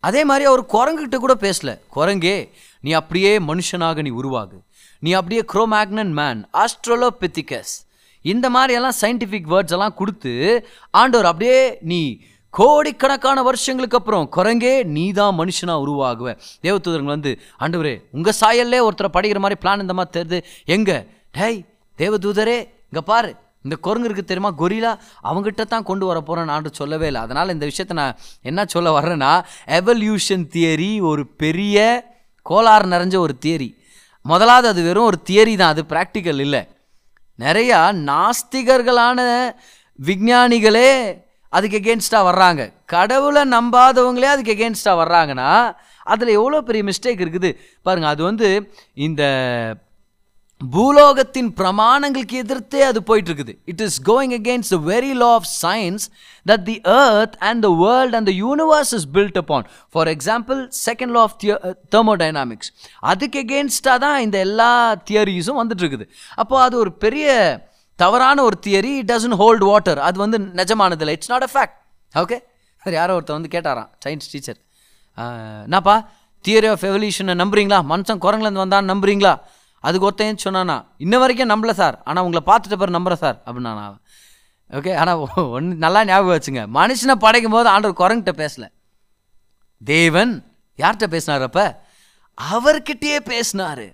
அதே 0.00 0.24
மாதிரி 0.24 0.44
அவர் 0.44 0.62
குரங்குகிட்ட 0.64 1.16
கூட 1.16 1.34
பேசல. 1.34 1.78
குரங்கே 1.96 2.50
நீ 2.80 2.92
அப்படியே 2.92 3.38
மனுஷனாக 3.38 4.02
நீ 4.02 4.10
உருவாகு. 4.10 4.58
நீ 4.98 5.12
அப்படியே 5.12 5.44
குரோமேக்னன் 5.52 6.12
மேன் 6.20 6.48
ஆஸ்ட்ரோலோபெத்திகஸ் 6.52 7.74
இந்த 8.22 8.50
மாதிரி 8.50 8.74
எல்லாம் 8.74 8.98
சயின்டிஃபிக் 9.00 9.50
வேர்ட்ஸ் 9.52 9.74
எல்லாம் 9.76 9.94
கொடுத்து 9.94 10.32
ஆண்டவர் 10.90 11.26
அப்படியே 11.26 11.78
நீ 11.80 12.20
கோடிக்கணக்கான 12.58 13.42
வருஷங்களுக்கு 13.42 13.96
அப்புறம் 13.96 14.26
குரங்கே 14.36 14.72
நீ 14.96 15.04
தான் 15.12 15.38
மனுஷனா 15.38 15.74
உருவாகுவேன். 15.84 16.38
தேவதூதர்கள் 16.62 17.14
வந்து 17.14 17.30
ஆண்டவரே 17.60 17.94
உங்கள் 18.10 18.36
சாயல்லே 18.40 18.80
ஒருத்தரை 18.88 19.10
படிக்கிற 19.16 19.38
மாதிரி 19.38 19.60
பிளான் 19.64 19.84
இந்த 19.84 19.94
மாதிரி 19.98 20.12
தெரியுது. 20.16 20.38
எங்கே? 20.64 20.98
டேய் 21.38 21.58
தேவதூதரே 21.98 22.58
இங்கே 22.90 23.02
பாரு. 23.04 23.30
இந்த 23.62 23.76
குரங்கு 23.76 24.24
தெரியுமா? 24.24 24.50
கொரிலா. 24.58 24.92
அவங்ககிட்ட 25.28 25.64
தான் 25.64 25.82
கொண்டு 25.82 26.06
வர 26.06 26.20
போகிறேன் 26.20 26.50
நான் 26.52 26.70
சொல்லவே 26.72 27.06
இல்லை. 27.06 27.20
அதனால் 27.20 27.48
இந்த 27.48 27.66
விஷயத்த 27.70 27.92
நான் 27.92 28.16
என்ன 28.42 28.64
சொல்ல 28.64 29.00
வர்றேன்னா 29.00 29.32
எவல்யூஷன் 29.78 30.44
தியரி 30.54 31.00
ஒரு 31.10 31.26
பெரிய 31.26 31.78
கோளாறு 32.42 32.86
நிறைஞ்ச 32.94 33.16
ஒரு 33.16 33.36
தியரி 33.46 33.70
முதலாவது 34.22 34.68
அது 34.68 34.82
வெறும் 34.82 35.04
ஒரு 35.04 35.18
தியரி 35.30 35.54
தான். 35.56 35.72
அது 35.74 35.82
ப்ராக்டிக்கல் 35.88 36.40
இல்லை. 36.46 36.62
நிறையா 37.38 37.78
நாஸ்திகர்களான 38.10 39.20
விஞ்ஞானிகளே 39.98 40.90
அதுக்கு 41.56 41.78
எகேன்ஸ்டாக 41.82 42.28
வர்றாங்க. 42.30 42.62
கடவுளை 42.94 43.42
நம்பாதவங்களே 43.56 44.28
அதுக்கு 44.34 44.54
எகேன்ஸ்டாக 44.56 45.00
வர்றாங்கன்னா 45.02 45.50
அதில் 46.12 46.36
எவ்வளோ 46.38 46.60
பெரிய 46.68 46.82
மிஸ்டேக் 46.90 47.24
இருக்குது? 47.24 47.50
பாருங்கள் 47.86 48.12
அது 48.14 48.22
வந்து 48.30 48.48
இந்த 49.06 49.22
பூலோகத்தின் 50.60 51.48
பிரமாணங்களுக்கு 51.58 52.36
எதிர்த்தே 52.42 52.82
அது 52.88 53.00
போயிட்டு 53.08 53.30
இருக்குது 53.30 53.54
it 53.70 53.82
is 53.86 53.96
going 54.08 54.34
against 54.38 54.72
the 54.74 54.78
very 54.90 55.10
law 55.22 55.28
of 55.38 55.48
science 55.62 56.04
that 56.46 56.64
the 56.68 56.76
earth 57.00 57.34
and 57.48 57.60
the 57.66 57.70
world 57.82 58.14
and 58.18 58.28
the 58.30 58.34
universe 58.44 58.92
is 58.98 59.06
built 59.16 59.38
upon 59.42 59.66
for 59.94 60.10
example 60.14 60.60
second 60.86 61.14
law 61.16 61.22
of 61.28 61.36
thermodynamics 61.94 62.70
அதுக்கு 63.12 63.40
எகேன்ஸ்டாக 63.44 63.98
தான் 64.06 64.18
இந்த 64.26 64.38
எல்லா 64.48 64.70
தியரிஸும் 65.10 65.60
வந்துட்டு 65.62 65.84
இருக்குது 65.84 66.06
அப்போது 66.42 66.64
அது 66.66 66.76
ஒரு 66.84 66.92
பெரிய 67.04 67.28
தவறான 68.02 68.42
ஒரு 68.48 68.56
theory 68.66 68.92
it 69.00 69.10
doesn't 69.12 69.38
hold 69.42 69.64
water 69.70 70.00
அது 70.06 70.16
வந்து 70.24 70.38
நிஜமானதில்லை. 70.60 71.14
It's 71.18 71.32
not 71.34 71.46
a 71.48 71.50
fact 71.54 71.76
okay 72.14 72.38
யாரோ 72.98 73.12
ஒருத்தர் 73.18 73.38
வந்து 73.38 73.52
கேட்டாராம் 73.54 73.90
சயின்ஸ் 74.04 74.30
டீச்சர் 74.32 74.60
என்னப்பா 75.66 75.96
தியரி 76.44 76.68
ஆஃப் 76.72 76.84
எவல்யூஷனை 76.90 77.34
நம்புறீங்களா? 77.42 77.78
மனுஷன் 77.92 78.22
குரங்குலேருந்து 78.24 78.64
வந்தான்னு 78.64 78.92
நம்புறீங்களா? 78.92 79.32
அதுக்கு 79.84 80.06
ஒருத்தன் 80.08 80.42
சொன்னானா 80.44 80.76
இன்ன 81.04 81.14
வரைக்கும் 81.22 81.50
நம்பல 81.52 81.72
சார். 81.80 81.96
ஆனால் 82.08 82.24
உங்களை 82.26 82.42
பார்த்துட்டு 82.50 82.78
பிறகு 82.80 82.96
நம்புறேன் 82.98 83.22
சார். 83.24 83.38
அப்படின்னா 83.46 83.72
நான் 83.80 83.98
ஓகே 84.70 84.92
ஆனால் 85.00 85.18
ஒன்று 85.56 85.74
நல்லா 85.84 86.00
ஞாபகம் 86.10 86.36
வச்சுங்க. 86.36 86.62
மனுஷனை 86.78 87.16
படைக்கும் 87.24 87.54
போது 87.56 87.68
ஆண்டவர் 87.72 88.00
குரங்கிட்ட 88.02 88.32
பேசலை. 88.42 88.68
தேவன் 89.82 90.32
யார்கிட்ட 90.78 91.06
பேசினார் 91.14 91.44
அப்போ? 91.48 91.66
அவர்கிட்டயே 92.38 93.18
பேசினார். 93.32 93.86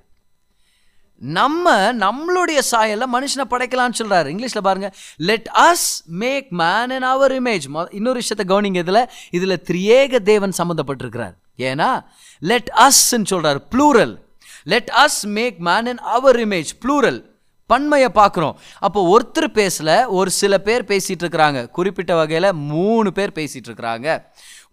நம்ம 1.20 1.92
நம்மளுடைய 1.92 2.58
சாயல்ல 2.70 3.02
மனுஷனை 3.12 3.44
படைக்கலாம்னு 3.50 3.98
சொல்றாரு. 3.98 4.28
இங்கிலீஷ்ல 4.32 4.58
பாருங்க. 4.58 4.92
Let 5.16 5.48
us 5.54 6.04
make 6.04 6.46
man 6.50 6.90
in 6.90 7.02
our 7.02 7.42
image 7.42 7.86
இன்னொரு 7.90 8.20
விஷயத்தை 8.22 8.56
கவனிங்க 8.56 8.84
இதுல. 8.84 9.00
இதுல 9.32 9.56
திரியேக 9.70 10.18
தேவன் 10.18 10.52
சம்மந்தப்பட்டிருக்கிறார். 10.58 11.34
ஏன்னா 11.58 12.04
லெட் 12.40 12.70
அஸ்ன்னு 12.74 13.30
சொல்றாரு. 13.30 13.60
Plural 13.70 14.14
let 14.64 14.90
us 14.96 15.26
make 15.26 15.58
man 15.58 15.86
in 15.86 15.98
our 15.98 16.36
image 16.36 16.72
plural 16.84 17.28
பன்மையை 17.66 18.08
பார்க்குறோம். 18.14 18.54
அப்போ 18.78 19.00
ஒருத்தர் 19.14 19.52
பேசல 19.58 20.06
ஒரு 20.06 20.30
சில 20.30 20.58
பேர் 20.58 20.84
பேசிகிட்டு 20.84 21.22
இருக்கிறாங்க. 21.22 21.66
குறிப்பிட்ட 21.66 22.14
வகையில் 22.14 22.52
மூணு 22.52 23.12
பேர் 23.12 23.32
பேசிகிட்டு 23.34 23.68
இருக்கிறாங்க. 23.68 24.24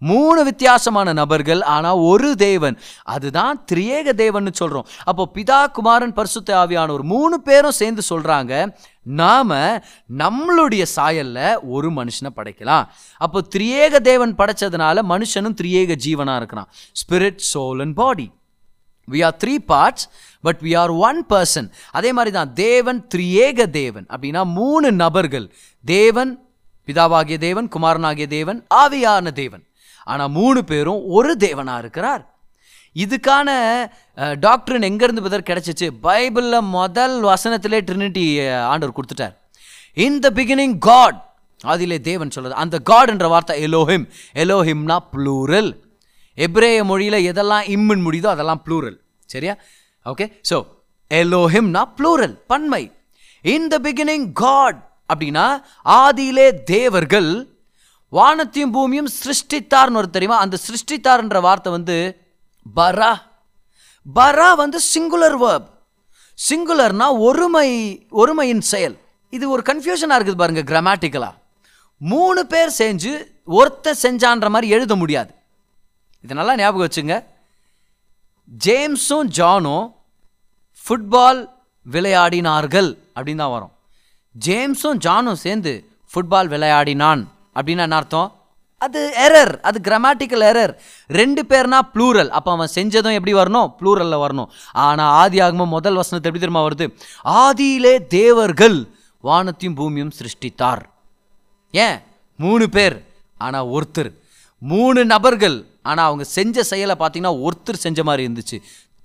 மூணு 0.02 0.44
வித்தியாசமான 0.44 1.14
நபர்கள் 1.20 1.62
ஆனால் 1.76 2.02
ஒரு 2.10 2.30
தேவன். 2.36 2.76
அதுதான் 3.16 3.64
திரியேக 3.72 4.14
தேவன்னு 4.24 4.52
சொல்கிறோம் 4.62 4.88
அப்போ 5.10 5.24
பிதா 5.36 5.60
குமாரன் 5.78 6.16
பரிசுத்த 6.20 6.56
ஆவியானவர் 6.64 7.04
மூணு 7.14 7.36
பேரும் 7.48 7.78
சேர்ந்து 7.82 8.04
சொல்கிறாங்க 8.10 8.54
நாம் 9.22 9.54
நம்மளுடைய 10.22 10.84
சாயல்ல 10.96 11.40
ஒரு 11.76 11.90
மனுஷனை 11.98 12.32
படைக்கலாம். 12.38 12.88
அப்போ 13.18 13.40
திரியேக 13.56 14.02
தேவன் 14.10 14.34
படைச்சதுனால 14.42 15.04
மனுஷனும் 15.14 15.60
திரியேக 15.62 15.98
ஜீவனாக 16.06 16.40
இருக்கிறான். 16.42 16.70
Spirit 17.02 17.44
soul 17.52 17.82
and 17.86 17.98
body 18.02 18.28
we 19.08 19.20
are 19.28 19.38
three 19.44 19.56
parts 19.72 20.08
but 20.44 20.60
we 20.66 20.74
are 20.82 20.94
one 21.10 21.22
person 21.30 21.70
அதே 21.98 22.10
மாதிரி 22.18 22.32
தான் 22.40 22.52
தேவன் 22.54 23.00
திரியேக 23.16 23.70
தேவன். 23.80 24.06
அப்படின்னா 24.14 24.44
மூணு 24.60 24.90
நபர்கள். 25.04 25.48
தேவன் 25.86 26.34
பிதாவாகிய 26.88 27.38
தேவன் 27.48 27.70
குமாரனாகிய 27.76 28.28
தேவன் 28.38 28.60
ஆவியான 28.82 29.32
தேவன். 29.42 29.64
ஆனால் 30.14 30.34
மூணு 30.40 30.60
பேரும் 30.72 31.02
ஒரு 31.18 31.32
தேவனாக 31.46 31.84
இருக்கிறார். 31.84 32.24
இதுக்கான 33.04 33.50
டாக்டரின் 34.46 34.88
எங்கேருந்து 34.90 35.24
பதர் 35.26 35.48
கிடச்சிச்சு? 35.50 35.88
பைபிளில் 36.06 36.70
முதல் 36.78 37.16
வசனத்திலே 37.32 37.80
ட்ரினிட்டி 37.90 38.26
ஆண்டவர் 38.72 38.98
கொடுத்துட்டார். 38.98 39.36
இன் 40.06 40.20
த 40.26 40.30
பிகினிங் 40.40 40.78
காட் 40.90 41.20
அதிலே 41.74 41.98
தேவன் 42.08 42.34
சொல்லுது 42.36 42.62
அந்த 42.64 42.76
காட் 42.90 43.12
என்ற 43.14 43.28
வார்த்தை 43.34 43.56
எலோஹிம் 43.68 44.06
எலோஹிம்னா 44.44 44.98
ப்ளூரல் 45.14 45.72
எப்ரேய 46.38 46.80
மொழியில் 46.90 47.20
எதெல்லாம் 47.30 47.68
இம்மின் 47.76 48.04
முடியுதோ 48.08 48.30
அதெல்லாம் 48.36 48.62
ப்ளூரல் 48.66 48.98
சரியா? 49.34 49.54
ஓகே 50.06 50.26
ஸோ 50.50 50.58
எலோஹிம்னா 51.12 51.84
ப்ளூரல் 52.00 52.36
பன்மை. 52.52 52.84
இன் 53.54 53.68
த 53.74 53.76
பிகினிங் 53.86 54.28
காட் 54.44 54.80
அப்படின்னா 55.12 55.46
ஆதியிலே 56.02 56.48
தேவர்கள் 56.74 57.32
வானத்தையும் 58.10 58.72
பூமியும் 58.72 59.10
சிருஷ்டித்தார்னு 59.22 60.00
ஒரு 60.02 60.10
தெரியுமா? 60.10 60.38
அந்த 60.40 60.58
சிருஷ்டித்தார்ன்ற 60.68 61.42
வார்த்தை 61.42 61.72
வந்து 61.72 61.98
பரா. 62.76 63.14
பரா 64.16 64.56
வந்து 64.56 64.80
சிங்குலர் 64.94 65.38
வேர்ப் 65.44 65.68
சிங்குலர்னா 66.50 67.08
ஒருமை 67.28 67.70
ஒருமையின் 68.22 68.64
செயல். 68.72 68.96
இது 69.30 69.50
ஒரு 69.50 69.62
கன்ஃபியூஷனாக 69.70 70.18
இருக்குது 70.20 70.42
பாருங்க 70.42 70.64
கிராமட்டிக்கலாக 70.72 71.36
மூணு 71.98 72.46
பேர் 72.46 72.72
செஞ்சு 72.78 73.14
ஒருத்த 73.60 73.94
செஞ்சான்ற 74.04 74.50
மாதிரி 74.50 74.68
எழுத 74.70 74.96
முடியாது. 74.96 75.32
இது 76.24 76.34
நல்லா 76.40 76.56
ஞாபகம் 76.56 76.88
வச்சுங்க. 76.88 77.16
ஜேம்ஸும் 78.66 79.30
ஜானும் 79.38 79.88
ஃபுட்பால் 80.84 81.42
விளையாடினார்கள் 81.86 82.90
அப்படின்னு 83.16 83.44
தான் 83.44 83.56
வரும். 83.56 83.74
ஜேம்ஸும் 84.46 85.02
ஜானும் 85.06 85.42
சேர்ந்து 85.46 85.74
ஃபுட்பால் 86.14 86.48
விளையாடினான். 86.54 87.24
அப்படின்னா 87.58 87.86
என்ன 87.88 88.00
அர்த்தம்? 88.02 88.30
அது 88.86 89.00
எரர் 89.28 89.54
அது 89.68 89.78
கிராமட்டிக்கல் 89.88 90.44
எரர் 90.50 90.74
ரெண்டு 91.20 91.42
பேர்னா 91.52 91.80
ப்ளூரல் 91.94 92.30
அப்போ 92.38 92.50
அவன் 92.56 92.72
செஞ்சதும் 92.76 93.16
எப்படி 93.18 93.34
வரணும்? 93.40 93.70
ப்ளூரலில் 93.80 94.24
வரணும். 94.26 94.50
ஆனால் 94.88 95.12
ஆதி 95.22 95.40
ஆகமம் 95.46 95.74
முதல் 95.78 96.00
வசனத்தை 96.02 96.28
எப்படி 96.30 96.44
தெரியுமா 96.44 96.64
வருது? 96.68 96.86
ஆதியிலே 97.44 97.94
தேவர்கள் 98.18 98.78
வானத்தையும் 99.28 99.78
பூமியும் 99.80 100.14
சிருஷ்டித்தார். 100.18 100.84
ஏன்? 101.74 101.98
மூணு 102.46 102.66
பேர் 102.76 102.98
ஆனால் 103.46 103.70
ஒருத்தர். 103.76 104.12
மூணு 104.74 105.00
நபர்கள் 105.14 105.58
ஆனால் 105.90 106.08
அவங்க 106.10 106.24
செஞ்ச 106.38 106.64
செயலை 106.72 106.96
பார்த்தீங்கன்னா 107.00 107.34
ஒருத்தர் 107.48 107.84
செஞ்ச 107.86 108.04
மாதிரி 108.10 108.24
இருந்துச்சு. 108.28 108.58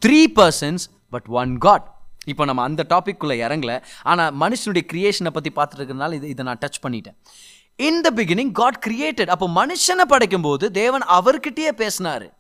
Three 0.03 0.21
persons 0.39 0.85
but 1.15 1.29
one 1.41 1.55
God 1.65 1.87
இப்போ 2.33 2.45
நம்ம 2.49 2.63
அந்த 2.69 2.83
டாபிக்குள்ளே 2.93 3.37
இறங்கல. 3.47 3.73
ஆனால் 4.11 4.31
மனுஷனுடைய 4.43 4.85
கிரியேஷனை 4.93 5.31
பற்றி 5.37 5.51
பார்த்துட்டு 5.57 5.81
இருக்கிறதுனால 5.81 6.19
இது 6.19 6.29
இதை 6.35 6.43
நான் 6.49 6.61
டச் 6.65 6.83
பண்ணிட்டேன். 6.85 7.17
In 7.77 8.01
the 8.01 8.11
beginning 8.15 8.53
God 8.53 8.85
created 8.87 9.27
அப்போ 9.27 9.49
மனுஷனை 9.49 10.05
படைக்கும் 10.09 10.43
போது 10.43 10.71
தேவன் 10.71 11.03
அவர்கிட்டயே 11.03 11.71
பேசினாரு. 11.77 12.31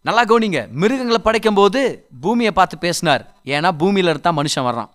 நல்லா 0.00 0.24
கவனிங்க. 0.24 0.70
மிருகங்களை 0.70 1.18
படைக்கும் 1.18 1.54
போது 1.54 2.08
பூமியை 2.20 2.52
பார்த்து 2.52 2.78
பேசினார். 2.78 3.36
ஏன்னா 3.44 3.70
பூமியில 3.78 4.12
இருந்தால் 4.12 4.34
மனுஷன் 4.34 4.66
வர்றான். 4.68 4.88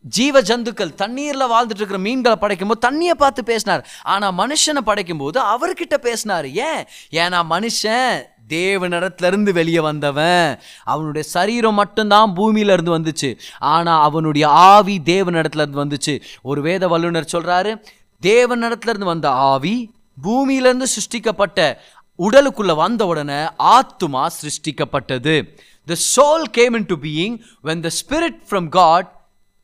ஜீவ 0.00 0.40
ஜந்துக்கள் 0.40 0.94
தண்ணீரில் 0.94 1.42
வாழ்ந்துட்டு 1.42 1.82
இருக்கிற 1.82 1.98
மீன்களை 1.98 2.36
படைக்கும் 2.36 2.68
போது 2.68 2.80
தண்ணியை 2.88 3.14
பார்த்து 3.14 3.44
பேசினார். 3.44 3.88
ஆனால் 4.02 4.34
மனுஷனை 4.34 4.80
படைக்கும் 4.84 5.18
போது 5.18 5.40
அவர்கிட்ட 5.40 5.94
பேசினார். 5.94 6.48
ஏன்? 6.50 6.84
ஏன்னா 7.10 7.40
மனுஷன் 7.50 8.26
தேவனிடத்திலிருந்து 8.52 9.52
வெளியே 9.52 9.80
வந்தவன். 9.80 10.48
அவனுடைய 10.84 11.24
சரீரம் 11.28 11.74
மட்டும்தான் 11.74 12.34
பூமியில 12.36 12.76
இருந்து 12.76 12.96
வந்துச்சு. 12.98 13.30
ஆனால் 13.72 14.02
அவனுடைய 14.02 14.46
ஆவி 14.48 14.96
தேவனிடத்துலேருந்து 15.04 15.82
வந்துச்சு. 15.84 16.14
ஒரு 16.42 16.62
வேத 16.62 16.88
வல்லுனர் 16.92 17.32
சொல்கிறாரு 17.34 17.72
தேவனிடத்துலேருந்து 18.22 19.12
வந்த 19.14 19.28
ஆவி 19.50 19.74
பூமியிலேருந்து 20.24 20.88
சிருஷ்டிக்கப்பட்ட 20.96 21.60
உடலுக்குள்ளே 22.18 22.74
வந்த 22.74 23.02
உடனே 23.06 23.38
ஆத்துமா 23.76 24.24
சிருஷ்டிக்கப்பட்டது. 24.40 25.34
The 25.86 25.94
soul 26.14 26.44
came 26.58 26.74
into 26.86 26.96
being 27.06 27.36
when 27.68 27.82
the 27.86 27.90
spirit 28.00 28.38
from 28.50 28.68
God 28.78 29.08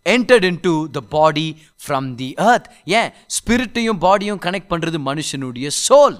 entered 0.06 0.46
into 0.60 0.72
the 0.96 1.00
body 1.14 1.46
from 1.82 2.08
the 2.14 2.28
earth 2.50 2.68
ஏன்? 2.84 3.10
ஸ்பிரிட்டையும் 3.36 4.00
பாடியும் 4.04 4.40
கனெக்ட் 4.46 4.70
பண்ணுறது 4.72 4.98
மனுஷனுடைய 5.10 5.68
soul 5.86 6.16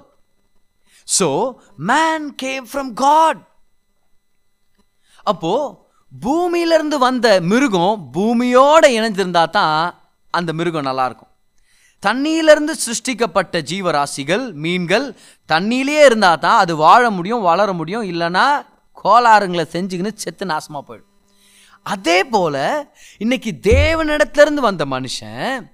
so 1.08 1.28
man 1.76 2.34
came 2.34 2.66
from 2.72 2.92
God 2.92 3.40
அப்போ 5.26 5.52
பூமியிலிருந்து 6.12 6.98
வந்த 6.98 7.40
மிருகம் 7.40 8.10
பூமியோடு 8.12 8.88
இணைஞ்சிருந்தா 8.88 9.50
தான் 9.50 9.94
அந்த 10.30 10.52
மிருகம் 10.52 10.82
நல்லா 10.82 11.04
இருக்கும் 11.06 11.24
தண்ணியிலிருந்து 12.02 12.74
சிருஷ்டிக்கப்பட்ட 12.84 13.62
ஜீவராசிகள் 13.62 14.52
மீன்கள் 14.54 15.06
தண்ணியிலே 15.48 16.04
இருந்தா 16.04 16.36
தான் 16.36 16.58
அது 16.58 16.76
வாழ 16.76 17.10
முடியும் 17.10 17.40
வளர 17.40 17.72
முடியும் 17.72 18.02
இல்லைன்னா 18.02 18.44
கோளாறுங்களை 19.04 19.64
செஞ்சுக்கின்னு 19.72 20.12
செத்து 20.14 20.46
நாசமாக 20.46 20.82
போயிடும். 20.88 21.04
அதே 21.82 22.24
போல் 22.24 22.86
இன்னைக்கு 23.18 23.50
தேவனிடத்துலேருந்து 23.62 24.60
வந்த 24.60 24.84
மனுஷன் 24.84 25.66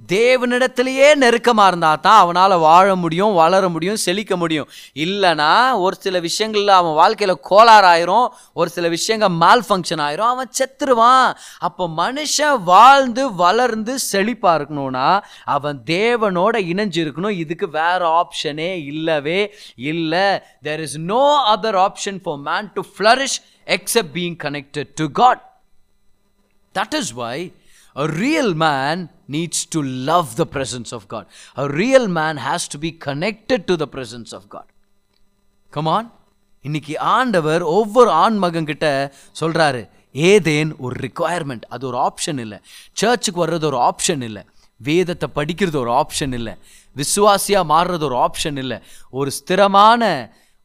தேவனிடத்திலேயே 0.00 1.06
நெருக்கமாக 1.14 1.68
இருந்தால் 1.70 2.00
தான் 2.00 2.18
அவனால் 2.18 2.54
வாழ 2.58 2.88
முடியும் 2.94 3.32
வளர 3.34 3.68
முடியும் 3.68 3.96
செழிக்க 3.96 4.36
முடியும். 4.36 4.68
இல்லைன்னா 5.04 5.78
ஒரு 5.84 5.96
சில 6.04 6.20
விஷயங்களில் 6.20 6.68
அவன் 6.68 6.96
வாழ்க்கையில 7.00 7.34
கோளாறாயிரும் 7.50 8.26
ஒரு 8.52 8.70
சில 8.70 8.88
விஷயங்கள் 8.88 9.28
மால் 9.28 9.64
ஃபங்க்ஷன் 9.68 10.02
ஆயிரும் 10.06 10.32
அவன் 10.34 10.52
செத்துருவான். 10.58 11.30
அப்போ 11.58 11.88
மனுஷன் 12.02 12.62
வாழ்ந்து 12.62 13.34
வளர்ந்து 13.34 13.96
செழிப்பாக 14.12 14.58
இருக்கணும்னா 14.58 15.08
அவன் 15.44 15.80
தேவனோட 15.86 16.54
இணைஞ்சு 16.72 17.00
இருக்கணும் 17.04 17.38
இதுக்கு 17.42 17.68
வேற 17.70 18.00
ஆப்ஷனே 18.20 18.70
இல்லவே 18.92 19.40
இல்லை. 19.76 20.28
There 20.68 20.84
is 20.86 20.98
no 20.98 21.24
other 21.56 21.80
option 21.86 22.22
for 22.22 22.40
man 22.50 22.70
to 22.78 22.84
flourish 22.94 23.38
except 23.66 24.14
being 24.20 24.38
connected 24.46 24.94
to 24.94 25.08
God 25.22 25.44
that 26.74 26.96
is 27.02 27.12
why 27.24 27.36
real 28.22 28.56
man 28.66 29.02
needs 29.28 29.66
to 29.66 29.82
love 29.82 30.36
the 30.36 30.46
presence 30.46 30.92
of 30.92 31.08
God. 31.08 31.26
A 31.56 31.68
real 31.68 32.08
man 32.08 32.36
has 32.38 32.68
to 32.68 32.78
be 32.78 32.92
connected 32.92 33.66
to 33.66 33.76
the 33.76 33.86
presence 33.86 34.32
of 34.32 34.48
God. 34.48 34.66
Come 35.72 35.88
on. 35.88 36.04
இன்னைக்கு 36.64 36.98
ஆண்டவர் 36.98 37.62
ஒவ்வொரு 37.62 38.10
ஆண் 38.10 38.38
மகன் 38.38 38.64
கிட்ட 38.64 38.86
Eden 40.14 40.70
ஒரு 40.78 40.94
requirement 41.00 41.64
அது 41.68 41.86
ஒரு 41.86 41.98
option 41.98 42.38
இல்லை 42.38 42.58
சர்ச்சுக்கு 42.92 43.46
வர்றது 43.46 43.64
ஒரு 43.64 43.78
ஆப்ஷன் 43.80 44.22
இல்லை 44.22 44.42
வேதத்தை 44.80 45.28
படிக்கிறது 45.34 45.76
ஒரு 45.76 45.90
ஆப்ஷன் 45.90 46.32
இல்லை 46.32 46.54
விசுவாசியாக 46.96 47.70
மாறுறது 47.72 48.04
ஒரு 48.04 48.16
ஆப்ஷன் 48.16 48.58
இல்லை 48.58 48.78
ஒரு 49.10 49.30
ஸ்திரமான 49.30 50.02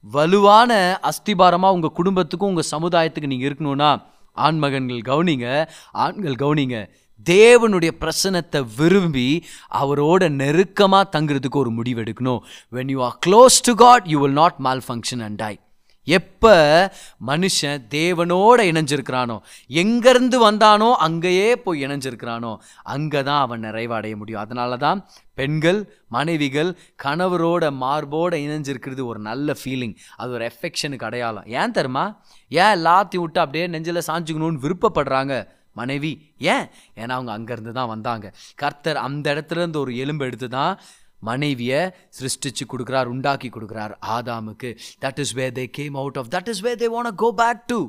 வலுவான 0.04 1.00
அஸ்திபாரமாக 1.10 1.74
உங்கள் 1.74 1.92
குடும்பத்துக்கும் 1.92 2.48
உங்கள் 2.48 2.72
சமுதாயத்துக்கு 2.72 3.32
நீங்கள் 3.34 3.50
இருக்கணும்னா 3.50 3.92
ஆண்மகன்கள் 4.38 5.02
கவனிங்க 5.02 5.68
ஆண்கள் 5.92 6.36
கவனிங்க 6.36 6.78
தேவனுடைய 7.26 7.92
பிரசனத்தை 8.04 8.62
விரும்பி 8.78 9.30
அவரோட 9.82 10.30
நெருக்கமாக 10.30 11.12
தங்குறதுக்கு 11.18 11.64
ஒரு 11.64 11.70
முடிவு 11.70 12.02
எடுக்கணும் 12.04 12.40
you 12.96 13.02
are 13.10 13.18
close 13.28 13.58
to 13.68 13.76
God 13.76 14.08
you 14.14 14.20
will 14.20 14.40
not 14.44 14.58
malfunction 14.88 15.24
and 15.28 15.36
die 15.36 15.54
எப்போ 16.08 16.54
மனுஷன் 17.28 17.82
தேவனோட 17.90 18.60
இணைஞ்சிருக்கிறானோ 18.70 19.36
எங்கேருந்து 19.70 20.38
வந்தானோ 20.46 20.88
அங்கேயே 21.08 21.50
போய் 21.66 21.84
இணைஞ்சிருக்கிறானோ 21.86 22.52
அங்கே 22.94 23.22
தான் 23.24 23.42
அவன் 23.42 23.64
நிறைவடைய 23.66 24.16
முடியும். 24.16 24.42
அதனால 24.42 24.78
தான் 24.78 25.06
பெண்கள் 25.34 25.80
மனைவிகள் 26.08 26.72
கணவரோட 27.04 27.64
மார்போட 27.84 28.34
இணைஞ்சிருக்கிறது 28.46 29.06
ஒரு 29.06 29.20
நல்ல 29.20 29.56
ஃபீலிங் 29.60 29.96
அது 30.18 30.32
ஒரு 30.32 30.50
எஃபெக்ஷனுக்கு 30.52 31.08
அடையாளம். 31.10 31.46
ஏன் 31.46 31.72
தெரியுமா? 31.72 32.06
ஏன் 32.52 32.74
எல்லாத்தையும் 32.78 33.26
விட்டு 33.26 33.40
அப்படியே 33.46 33.68
நெஞ்சில் 33.68 34.08
சாஞ்சுக்கணும்னு 34.10 34.64
விருப்பப்படுறாங்க? 34.66 35.36
மனைவி 35.74 36.34
ஏன்? 36.38 36.66
ஏன்னா 36.96 37.16
அவங்க 37.18 37.32
அங்கேருந்து 37.38 37.72
தான் 37.72 37.88
வந்தாங்க. 37.88 38.34
கர்த்தர் 38.56 38.98
அந்த 38.98 39.34
இடத்துலேருந்து 39.34 39.78
ஒரு 39.78 39.98
எலும்பு 39.98 40.26
எடுத்து 40.26 40.50
தான் 40.50 40.80
மனைவியை 41.20 41.82
சிருஷ்டிச்சு 42.20 42.64
கொடுக்குறார் 42.68 43.06
உண்டாக்கி 43.06 43.50
கொடுக்குறார் 43.50 43.94
ஆதாமுக்கு. 44.08 44.78
That 45.02 45.20
is 45.20 45.34
way 45.34 45.50
they 45.50 45.66
came 45.66 45.96
out 45.96 46.18
of 46.18 46.28
that 46.32 46.48
is 46.48 46.60
way 46.60 46.74
they 46.76 46.90
want 46.96 47.16
go 47.16 47.34
back 47.34 47.66
to 47.66 47.80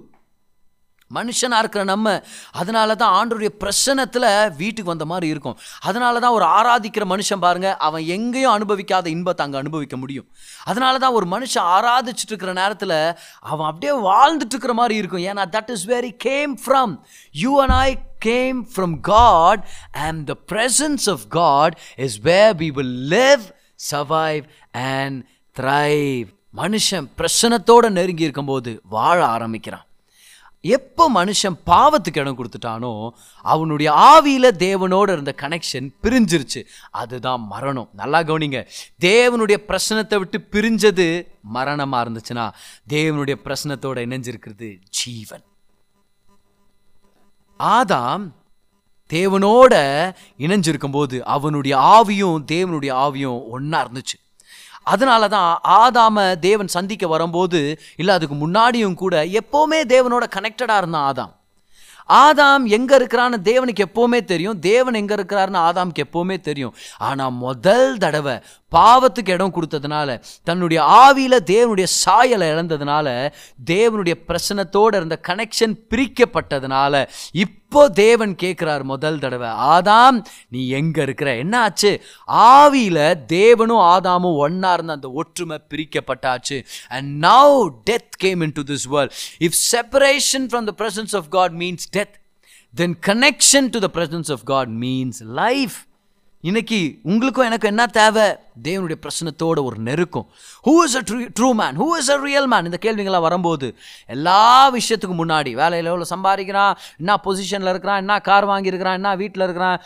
மனுஷனாக 1.18 1.62
இருக்கிற 1.62 1.84
நம்ம 1.92 2.14
அதனால 2.60 2.94
தான் 3.02 3.14
ஆண்டருடைய 3.18 3.50
பிரசனத்தில் 3.62 4.28
வீட்டுக்கு 4.60 4.92
வந்த 4.92 5.06
மாதிரி 5.12 5.26
இருக்கும். 5.34 5.56
அதனால 5.88 6.20
தான் 6.24 6.36
ஒரு 6.38 6.46
ஆராதிக்கிற 6.58 7.06
மனுஷன் 7.14 7.42
பாருங்கள் 7.46 7.76
அவன் 7.88 8.04
எங்கேயும் 8.16 8.54
அனுபவிக்காத 8.56 9.06
இன்பத்தை 9.16 9.44
அங்கே 9.46 9.60
அனுபவிக்க 9.62 9.96
முடியும். 10.02 10.28
அதனால 10.70 10.94
தான் 11.04 11.16
ஒரு 11.18 11.28
மனுஷன் 11.34 11.68
ஆராதிச்சுட்டு 11.76 12.32
இருக்கிற 12.34 12.54
நேரத்தில் 12.62 12.96
அவன் 13.52 13.68
அப்படியே 13.70 13.94
வாழ்ந்துட்டு 14.10 14.54
இருக்கிற 14.56 14.74
மாதிரி 14.80 14.96
இருக்கும். 15.02 15.24
ஏன்னா 15.30 15.44
that 15.56 15.72
is 15.76 15.86
very 15.94 16.12
came 16.28 16.54
from 16.64 16.94
you 17.44 17.52
and 17.64 17.76
I 17.86 17.88
came 18.30 18.58
from 18.74 18.96
God 19.12 19.62
and 20.06 20.22
the 20.32 20.36
presence 20.52 21.06
of 21.14 21.24
God 21.40 21.76
is 22.06 22.18
where 22.30 22.54
we 22.64 22.70
will 22.78 22.96
live 23.16 23.46
survive 23.90 24.44
and 24.96 25.18
thrive 25.56 26.28
மனுஷன் 26.60 27.06
பிரசனத்தோடு 27.20 27.88
நெருங்கி 27.98 28.28
இருக்கும்போது 28.28 28.70
வாழ 28.96 29.18
ஆரம்பிக்கிறான். 29.36 29.86
எப்போ 30.62 31.10
மனுஷன் 31.14 31.56
பாவத்துக்கு 31.66 32.18
இடம் 32.18 32.38
கொடுத்துட்டானோ 32.38 33.10
அவனுடைய 33.42 33.92
ஆவியில் 33.92 34.56
தேவனோடு 34.58 35.12
இருந்த 35.12 35.34
கனெக்ஷன் 35.36 35.88
பிரிஞ்சிருச்சு. 36.02 36.64
அதுதான் 36.90 37.46
மரணம். 37.46 37.88
நல்லா 37.92 38.20
கவனிங்க. 38.20 38.66
தேவனுடைய 39.00 39.56
பிரச்சனத்தை 39.68 40.18
விட்டு 40.18 40.46
பிரிஞ்சது 40.50 41.26
மரணமாக 41.42 42.10
இருந்துச்சுன்னா 42.10 42.52
தேவனுடைய 42.88 43.36
பிரச்சனத்தோடு 43.44 44.02
இணைஞ்சிருக்கிறது 44.06 44.78
ஜீவன். 44.90 45.44
ஆதாம் 47.58 48.30
தேவனோட 49.12 49.74
இணைஞ்சிருக்கும்போது 50.38 51.20
அவனுடைய 51.20 51.76
ஆவியும் 51.76 52.44
தேவனுடைய 52.52 52.94
ஆவியும் 53.06 53.40
ஒன்றா 53.48 53.88
இருந்துச்சு. 53.88 54.21
அதனால 54.84 55.28
தான் 55.28 55.60
ஆதாம 55.64 56.38
தேவன் 56.38 56.66
சந்திக்க 56.66 57.06
வரும்போது 57.06 57.80
இல்லை 57.96 58.14
அதுக்கு 58.14 58.34
முன்னாடியும் 58.34 58.94
கூட 58.94 59.24
எப்போவுமே 59.24 59.80
தேவனோட 59.94 60.24
கனெக்டடாக 60.36 60.76
இருந்தான் 60.76 61.06
ஆதாம். 61.12 61.32
ஆதாம் 62.08 62.64
எங்கே 62.66 62.96
இருக்கிறான்னு 62.96 63.36
தேவனுக்கு 63.44 63.84
எப்போவுமே 63.84 64.24
தெரியும் 64.24 64.58
தேவன் 64.58 64.94
எங்கே 64.94 65.14
இருக்கிறாருன்னு 65.14 65.60
ஆதாமுக்கு 65.68 66.04
எப்போவுமே 66.04 66.40
தெரியும். 66.40 66.74
ஆனால் 66.98 67.30
முதல் 67.30 67.98
தடவை 67.98 68.40
பாவத்துக்கு 68.72 69.28
இடம் 69.28 69.54
கொடுத்ததுனால 69.54 70.22
தன்னுடைய 70.44 70.82
ஆவியில் 70.82 71.44
தேவனுடைய 71.46 71.84
சாயலை 71.84 72.48
இழந்ததுனால 72.48 73.32
தேவனுடைய 73.66 74.14
பிரசனத்தோடு 74.28 74.96
இருந்த 74.96 75.20
கனெக்ஷன் 75.28 75.76
பிரிக்கப்பட்டதுனால 75.90 77.08
இப்போ 77.32 77.61
இப்போ 77.72 77.84
தேவன் 77.98 78.32
கேட்குறார் 78.40 78.82
முதல் 78.84 79.20
தடவை 79.20 79.50
ஆதாம் 79.68 80.16
நீ 80.48 80.62
எங்கே 80.78 81.00
இருக்கிற 81.04 81.28
என்ன 81.36 81.54
ஆச்சு 81.60 81.90
ஆவியில் 82.48 82.98
தேவனும் 83.30 83.84
ஆதாமும் 83.86 84.36
ஒன்னா 84.42 84.70
இருந்த 84.76 84.92
அந்த 84.92 85.10
ஒற்றுமை 85.20 85.56
பிரிக்கப்பட்டாச்சு 85.70 86.58
and 86.88 87.08
now 87.24 87.54
death 87.86 88.18
came 88.18 88.42
into 88.52 88.64
this 88.72 88.84
world 88.94 89.14
if 89.40 89.56
separation 89.64 90.48
from 90.50 90.68
the 90.70 90.74
presence 90.82 91.14
of 91.20 91.30
God 91.30 91.56
means 91.62 91.88
death 91.96 92.14
then 92.74 92.96
connection 93.08 93.70
to 93.70 93.80
the 93.80 93.90
presence 93.96 94.32
of 94.36 94.44
God 94.52 94.74
means 94.84 95.22
life 95.40 95.78
இன்னைக்கு 96.48 96.78
உங்களுக்கும் 97.10 97.44
எனக்கும் 97.48 97.70
என்ன 97.72 97.84
தேவை? 97.96 98.24
தேவனுடைய 98.66 98.96
பிரச்சனத்தோட 99.02 99.58
ஒரு 99.68 99.76
நெருக்கம். 99.88 100.24
Who 100.66 100.72
is 100.84 100.96
a 101.00 101.02
true 101.08 101.18
true 101.38 101.48
man 101.60 101.76
who 101.80 101.86
is 101.98 102.08
a 102.14 102.16
real 102.24 102.48
man 102.52 102.66
இந்த 102.68 102.78
கேள்விங்களாம் 102.84 103.24
வரும்போது 103.26 103.66
எல்லா 104.14 104.40
விஷயத்துக்கும் 104.76 105.20
முன்னாடி 105.22 105.50
வேலையில் 105.60 105.90
எவ்வளோ 105.90 106.06
சம்பாதிக்கிறான் 106.12 106.72
என்ன 107.02 107.14
பொசிஷனில் 107.26 107.70
இருக்கிறான் 107.72 108.00
என்ன 108.04 108.14
கார் 108.28 108.46
வாங்கியிருக்கிறான் 108.52 108.98
என்ன 109.00 109.10
வீட்டில் 109.20 109.44
இருக்கிறான் 109.46 109.78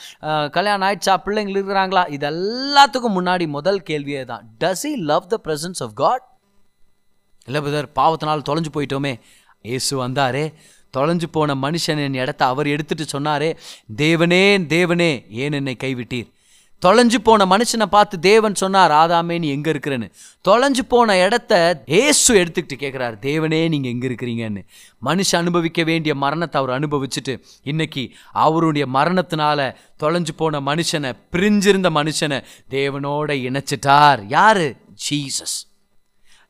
கல்யாணம் 0.54 0.86
ஆயிடுச்சா 0.88 1.16
பிள்ளைங்கள் 1.26 1.58
இருக்கிறாங்களா 1.58 2.04
இது 2.16 2.26
எல்லாத்துக்கும் 2.32 3.16
முன்னாடி 3.18 3.48
முதல் 3.56 3.80
கேள்வியே 3.90 4.22
தான். 4.30 4.46
Does 4.64 4.84
he 4.90 4.92
love 5.10 5.26
the 5.34 5.38
presence 5.48 5.82
of 5.86 5.94
God 6.02 6.24
இல்லை 7.48 7.62
பிரதர் 7.66 7.90
பாவத்தினால் 8.00 8.46
தொலைஞ்சு 8.48 8.72
போயிட்டோமே. 8.76 9.12
இயேசு 9.72 9.92
வந்தாரே. 10.04 10.46
தொலைஞ்சு 10.96 11.28
போன 11.36 11.58
மனுஷன் 11.66 12.00
என் 12.06 12.18
இடத்த 12.22 12.42
அவர் 12.54 12.72
எடுத்துட்டு 12.76 13.06
சொன்னாரே. 13.12 13.50
தேவனே 14.02 14.42
தேவனே 14.74 15.10
ஏன் 15.42 15.58
என்னை 15.60 15.76
கைவிட்டீர்? 15.84 16.30
தொலைஞ்சு 16.84 17.14
போன 17.14 17.44
மனுஷனை 17.44 17.84
பார்த்து 17.84 18.18
தேவன் 18.18 18.54
சொன்னார் 18.54 18.90
ஆதாமே 18.90 19.38
நீ 19.38 19.48
எங்கே 19.48 19.72
இருக்கிறேன்னு? 19.72 20.10
தொலைஞ்சு 20.48 20.80
போன 20.88 21.18
இடத்த 21.18 21.82
ஏசு 21.86 22.34
எடுத்துக்கிட்டு 22.34 22.78
கேட்குறாரு 22.78 23.16
தேவனே 23.20 23.68
நீங்கள் 23.68 23.90
எங்கே 23.90 24.08
இருக்கிறீங்கன்னு? 24.08 24.66
மனுஷன் 25.04 25.36
அனுபவிக்க 25.36 25.82
வேண்டிய 25.82 26.14
மரணத்தை 26.14 26.62
அவர் 26.62 26.80
அனுபவிச்சுட்டு 26.80 27.42
இன்னைக்கு 27.62 28.10
அவருடைய 28.32 28.86
மரணத்தினால 28.94 29.74
தொலைஞ்சு 29.98 30.30
போன 30.36 30.60
மனுஷனை 30.60 31.12
பிரிஞ்சிருந்த 31.32 31.90
மனுஷனை 31.90 32.44
தேவனோட 32.70 33.30
இணைச்சிட்டார். 33.30 34.26
யாரு? 34.26 34.76
ஜீசஸ். 35.10 35.74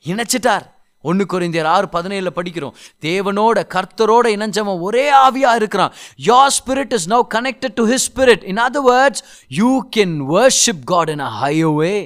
இணைச்சிட்டார். 0.04 0.75
ஒன்று 1.10 1.24
குறைந்தியர் 1.32 1.70
ஆறு 1.74 1.88
பதினேழில் 1.92 2.36
படிக்கிறோம். 2.38 2.76
தேவனோட 3.06 3.58
கர்த்தரோட 3.74 4.26
இணைஞ்சவன் 4.36 4.80
ஒரே 4.88 5.06
ஆவியாக 5.24 5.60
இருக்கிறான். 5.62 5.92
Your 6.26 6.54
spirit 6.58 6.94
is 6.98 7.08
now 7.14 7.26
connected 7.34 7.76
to 7.80 7.86
his 7.92 8.08
spirit 8.08 8.46
in 8.52 8.62
other 8.66 8.86
words 8.90 9.24
you 9.60 9.70
can 9.96 10.16
worship 10.34 10.84
God 10.94 11.12
in 11.16 11.24
a 11.28 11.32
higher way 11.42 11.96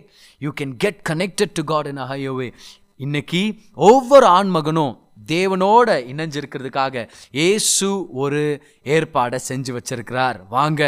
you 0.46 0.52
can 0.60 0.74
get 0.84 1.02
connected 1.08 1.56
to 1.58 1.64
God 1.72 1.90
in 1.92 2.02
a 2.04 2.08
higher way 2.14 2.48
இன்னைக்கு 3.06 3.42
ஒவ்வொரு 3.90 4.26
ஆண்மகனும் 4.38 4.96
தேவனோட 5.26 5.88
இணைஞ்சிருக்கிறதுக்காக 6.12 7.02
இயேசு 7.40 7.88
ஒரு 8.22 8.40
ஏற்பாடை 8.94 9.38
செஞ்சு 9.48 9.72
வச்சிருக்கிறார். 9.76 10.38
வாங்க 10.54 10.82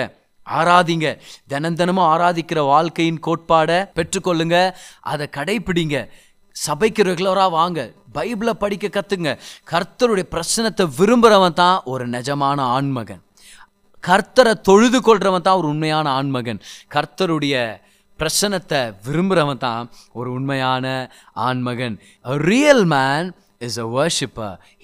ஆராதிங்க. 0.46 1.08
தினம் 1.52 1.76
தினமும் 1.80 2.10
ஆராதிக்கிற 2.14 2.60
வாழ்க்கையின் 2.70 3.20
கோட்பாடை 3.26 3.78
பெற்றுக்கொள்ளுங்க. 3.96 4.56
அதை 5.12 5.26
கடைப்பிடிங்க 5.36 5.96
சபைக்கு 6.52 7.02
ரெகுலராக 7.02 7.50
வாங்க. 7.50 7.92
பைபிளை 8.14 8.50
படிக்க 8.50 8.88
கற்றுங்க 8.88 9.38
கர்த்தருடைய 9.70 10.24
பிரச்சனத்தை 10.34 10.84
விரும்புகிறவன் 10.98 11.58
தான் 11.62 11.80
ஒரு 11.84 12.08
நிஜமான 12.08 12.58
ஆண்மகன். 12.76 13.22
கர்த்தரை 14.08 14.54
தொழுது 14.68 15.00
கொள்கிறவன் 15.00 15.46
தான் 15.46 15.56
ஒரு 15.56 15.68
உண்மையான 15.68 16.10
ஆண்மகன். 16.10 16.60
கர்த்தருடைய 16.94 17.80
பிரச்சனத்தை 18.18 18.80
விரும்புகிறவன் 19.06 19.58
தான் 19.58 19.90
ஒரு 20.12 20.32
உண்மையான 20.32 21.10
ஆண்மகன். 21.34 21.96
A 22.24 22.36
real 22.36 22.84
man 22.84 23.32
is 23.58 23.78
a 23.80 23.86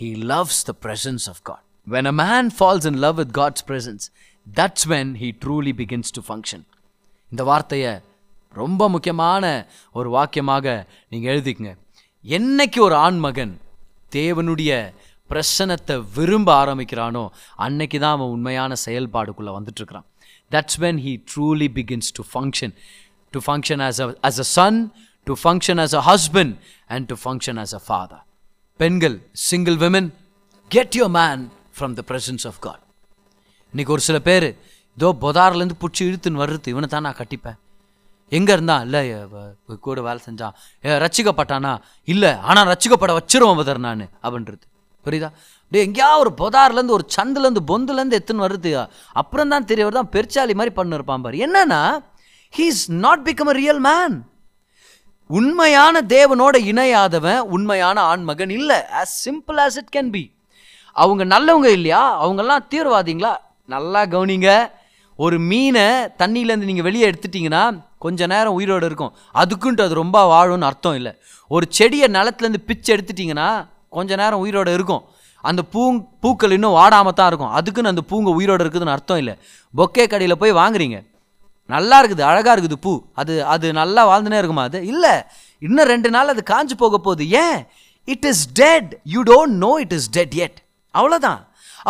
he 0.01 0.09
loves 0.33 0.63
the 0.69 0.75
the 0.81 1.29
of 1.29 1.43
God 1.43 1.65
when 1.87 2.07
when 2.07 2.07
a 2.07 2.13
man 2.13 2.51
falls 2.51 2.85
in 2.91 2.97
love 3.05 3.17
with 3.21 3.31
god's 3.33 3.63
presence 3.71 4.11
that's 4.47 4.83
when 4.87 5.15
he 5.15 5.29
truly 5.45 5.73
begins 5.73 6.11
to 6.17 6.21
இந்த 7.33 7.45
வார்த்தையை 7.45 8.01
ரொம்ப 8.63 8.83
முக்கியமான 8.95 9.45
ஒரு 9.99 10.09
வாக்கியமாக 10.17 10.67
நீங்கள் 11.13 11.31
எழுதிக்கங்க. 11.35 11.73
என்னைக்கு 12.25 12.81
ஒரு 12.89 12.97
ஆண்மகன் 13.07 13.55
தேவனுடைய 14.17 14.71
பிரசனத்தை 15.31 15.97
விரும்ப 16.17 16.49
ஆரம்பிக்கிறானோ 16.63 17.25
அன்னைக்கு 17.65 17.99
தான் 18.05 18.15
அவன் 18.17 18.33
உண்மையான 18.37 18.73
செயல்பாடுக்குள்ளே 18.85 19.53
வந்துட்டுருக்கிறான். 19.59 20.07
That's 20.55 20.79
when 20.85 21.01
he 21.05 21.13
truly 21.33 21.69
begins 21.79 22.09
to 22.19 22.23
function 22.33 22.75
to 23.33 23.41
function 23.47 23.83
as 23.89 24.01
a 24.05 24.07
as 24.29 24.41
a 24.45 24.49
son 24.57 24.79
to 25.27 25.37
function 25.43 25.81
as 25.85 25.97
a 26.01 26.03
husband 26.11 26.55
and 26.95 27.07
to 27.13 27.19
function 27.25 27.61
as 27.65 27.75
a 27.81 27.83
father 27.87 28.23
பெண்கள் 28.81 29.17
single 29.49 29.79
women 29.85 30.09
get 30.71 30.97
your 31.01 31.15
man 31.21 31.43
from 31.77 31.95
the 32.01 32.05
presence 32.11 32.47
of 32.51 32.61
God 32.67 32.83
இன்னைக்கு 33.75 33.95
ஒரு 33.97 34.03
சில 34.09 34.19
பேர் 34.29 34.49
இதோ 34.99 35.09
பொதார்லேருந்து 35.25 35.77
பிடிச்சி 35.83 36.03
இழுத்துன்னு 36.09 36.43
வர்றது 36.43 36.73
இவனை 36.75 36.89
தான் 36.93 37.05
நான் 37.07 37.19
கட்டிப்பேன். 37.19 37.59
எங்கே 38.37 38.53
இருந்தான் 38.57 38.83
இல்லை 38.87 39.01
கூட 39.87 40.01
வேலை 40.07 40.21
செஞ்சான் 40.27 40.55
ஏ 40.87 40.97
ரச்சிக்கப்பட்டானா 41.05 41.73
இல்லை 42.13 42.33
ஆனால் 42.49 42.69
ரச்சிக்கப்பட 42.73 43.13
வச்சிருவோம் 43.19 43.61
பதர் 43.61 43.85
நான் 43.87 44.05
அப்படின்றது. 44.27 44.65
புரியுதா? 45.07 45.31
அப்படியே 45.63 45.83
எங்கேயா 45.87 46.09
ஒரு 46.23 46.31
பொதார்லேருந்து 46.43 46.97
ஒரு 46.97 47.05
சந்துலேருந்து 47.17 47.63
பொந்துலேருந்து 47.71 48.19
எத்துன்னு 48.21 48.47
வருது 48.47 48.73
அப்புறம் 49.21 49.53
தான் 49.55 49.69
தெரிய 49.71 49.85
வருதான் 49.87 50.11
பெருச்சாலி 50.15 50.55
மாதிரி 50.61 50.75
பண்ணிருப்பான் 50.79 51.25
பாரு. 51.27 51.45
என்னன்னா 51.47 51.83
he 52.53 52.67
is 52.73 52.87
not 53.05 53.25
become 53.29 53.53
a 53.53 53.57
real 53.63 53.83
man 53.89 54.17
உண்மையான 55.31 56.01
தேவனோட 56.17 56.57
இணையாதவன் 56.71 57.41
உண்மையான 57.55 58.01
ஆண்மகன் 58.13 58.53
இல்லை. 58.59 58.79
As 59.01 59.15
simple 59.27 59.59
as 59.65 59.79
it 59.81 59.93
can 59.97 60.11
be 60.15 60.25
அவங்க 60.97 61.23
நல்லவங்க 61.35 61.69
இல்லையா? 61.79 62.03
அவங்கெல்லாம் 62.25 62.65
தீவிரவாதிங்களா? 62.71 63.33
நல்லா 63.75 64.01
கவனிங்க. 64.15 64.51
ஒரு 65.25 65.39
மீனை 65.51 65.87
தண்ணியிலேருந்து 66.21 66.69
நீங்கள் 66.71 66.87
வெளியே 66.89 67.11
எடுத்துட்டிங்கன்னா 67.11 67.63
கொஞ்சம் 68.05 68.31
நேரம் 68.33 68.57
உயிரோடு 68.59 68.87
இருக்கும். 68.87 69.13
அதுக்குன்ட்டு 69.41 69.85
அது 69.87 69.95
ரொம்ப 70.03 70.19
வாழும்னு 70.33 70.69
அர்த்தம் 70.71 70.95
இல்லை. 70.95 71.13
ஒரு 71.49 71.67
செடியை 71.69 72.09
நிலத்துலேருந்து 72.17 72.61
பிச்சு 72.69 72.91
எடுத்துட்டிங்கன்னா 72.97 73.49
கொஞ்சம் 73.97 74.21
நேரம் 74.23 74.43
உயிரோடு 74.45 74.75
இருக்கும். 74.75 75.03
அந்த 75.43 75.63
பூ 75.63 75.83
பூக்கள் 76.21 76.51
இன்னும் 76.51 76.77
வாடாமல் 76.79 77.13
தான் 77.13 77.27
இருக்கும். 77.27 77.51
அதுக்குன்னு 77.51 77.89
அந்த 77.89 78.03
பூங்க 78.11 78.31
உயிரோடு 78.31 78.65
இருக்குதுன்னு 78.65 78.97
அர்த்தம் 78.97 79.17
இல்லை. 79.17 79.35
பொக்கே 79.77 80.07
கடையில் 80.07 80.41
போய் 80.43 80.53
வாங்குறீங்க. 80.53 80.99
நல்லா 81.67 82.03
இருக்குது 82.03 82.25
அழகாக 82.31 82.55
இருக்குது 82.57 82.79
பூ. 82.81 82.93
அது 83.13 83.45
அது 83.45 83.73
நல்லா 83.73 84.03
வாழ்ந்துனே 84.11 84.39
இருக்குமா 84.39 84.63
அது? 84.63 84.87
இல்லை. 84.87 85.15
இன்னும் 85.59 85.87
ரெண்டு 85.87 86.11
நாள் 86.11 86.29
அது 86.29 86.43
காஞ்சு 86.51 86.75
போக 86.77 86.99
போகுது. 86.99 87.29
ஏன்? 87.29 87.67
It 88.05 88.25
is 88.25 88.53
dead 88.53 89.01
you 89.05 89.23
don't 89.23 89.57
know 89.67 89.73
it 89.85 89.93
is 89.93 90.11
dead 90.11 90.35
yet 90.35 90.59
அவ்வளோதான் 90.95 91.41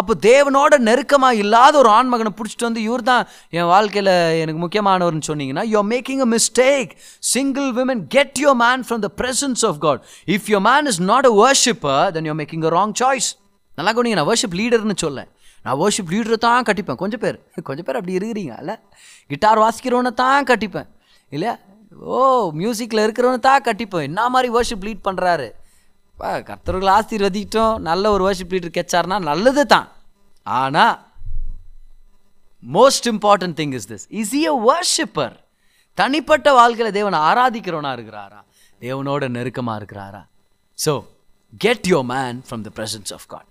அப்போ 0.01 0.15
தேவனோட 0.29 0.75
நெருக்கமாக 0.89 1.41
இல்லாத 1.43 1.75
ஒரு 1.83 1.91
ஆண்மகனை 1.99 2.33
பிடிச்சிட்டு 2.39 2.69
வந்து 2.69 2.83
இவர் 2.89 3.05
தான் 3.11 3.25
என் 3.59 3.71
வாழ்க்கையில் 3.75 4.13
எனக்கு 4.43 4.61
முக்கியமானவர்னு 4.65 5.29
சொன்னீங்கன்னா 5.31 5.65
you 5.73 5.79
are 5.83 5.91
making 5.95 6.23
a 6.27 6.29
mistake 6.37 6.93
single 7.33 7.69
women 7.81 8.05
get 8.17 8.39
your 8.45 8.61
man 8.67 8.85
from 8.89 9.03
the 9.07 9.11
presence 9.23 9.65
of 9.71 9.81
God 9.87 10.03
if 10.37 10.49
your 10.55 10.67
man 10.71 10.89
is 10.93 11.03
not 11.13 11.29
a 11.33 11.35
worshipper 11.45 12.05
then 12.17 12.29
you're 12.31 12.41
making 12.43 12.67
a 12.71 12.73
wrong 12.79 12.95
choice 13.03 13.31
நல்லா 13.79 13.93
கவனிங்க 13.97 14.19
நான் 14.21 14.31
வர்ஷிப் 14.33 14.57
லீடர்னு 14.61 14.97
சொல்ல 15.05 15.21
நான் 15.65 15.79
வர்ஷிப் 15.81 16.11
லீடரை 16.13 16.37
தான் 16.49 16.67
கட்டிப்பேன். 16.69 16.99
கொஞ்சம் 17.03 17.23
பேர் 17.23 17.37
கொஞ்சம் 17.69 17.87
பேர் 17.87 17.99
அப்படி 18.01 18.15
இருக்கிறீங்க 18.19 18.53
அல்ல? 18.61 18.73
கிட்டார் 19.31 19.61
வாசிக்கிறவனை 19.65 20.13
தான் 20.21 20.47
கட்டிப்பேன். 20.51 20.89
இல்லையா? 21.33 21.55
ஓ 22.15 22.19
மியூசிக்கில் 22.61 23.03
இருக்கிறவனை 23.07 23.41
தான் 23.49 23.65
கட்டிப்பேன். 23.69 24.07
என்ன 24.09 24.29
மாதிரி 24.35 24.49
வர்ஷிப் 24.57 24.87
லீட் 24.87 25.07
பண்ணுறாரு 25.09 25.49
கர்த்தர்கள் 26.49 26.91
ஆசீர்வதிக்கிட்டோம். 26.99 27.75
நல்ல 27.89 28.11
ஒரு 28.15 28.23
வர்ஷிப் 28.29 28.55
லீடர் 28.55 28.77
கெச்சார்னா 28.79 29.19
நல்லது 29.31 29.63
தான். 29.75 29.89
ஆனால் 30.47 30.95
most 32.63 33.07
important 33.13 33.57
thing 33.61 33.75
is 33.79 33.89
this 33.93 34.07
is 34.21 34.33
he 34.41 34.45
worshipper 34.71 35.37
தனிப்பட்ட 35.99 36.49
வாழ்க்கையில் 36.61 36.97
தேவனை 36.99 37.19
ஆராதிக்கிறவனா 37.29 37.93
இருக்கிறாரா? 37.97 38.41
தேவனோட 38.81 39.29
நெருக்கமாக 39.37 39.79
இருக்கிறாரா? 39.81 40.23
So 40.79 40.93
get 41.65 41.87
your 41.93 42.07
man 42.15 42.39
from 42.49 42.65
the 42.67 42.71
presence 42.79 43.13
of 43.17 43.27
God 43.35 43.49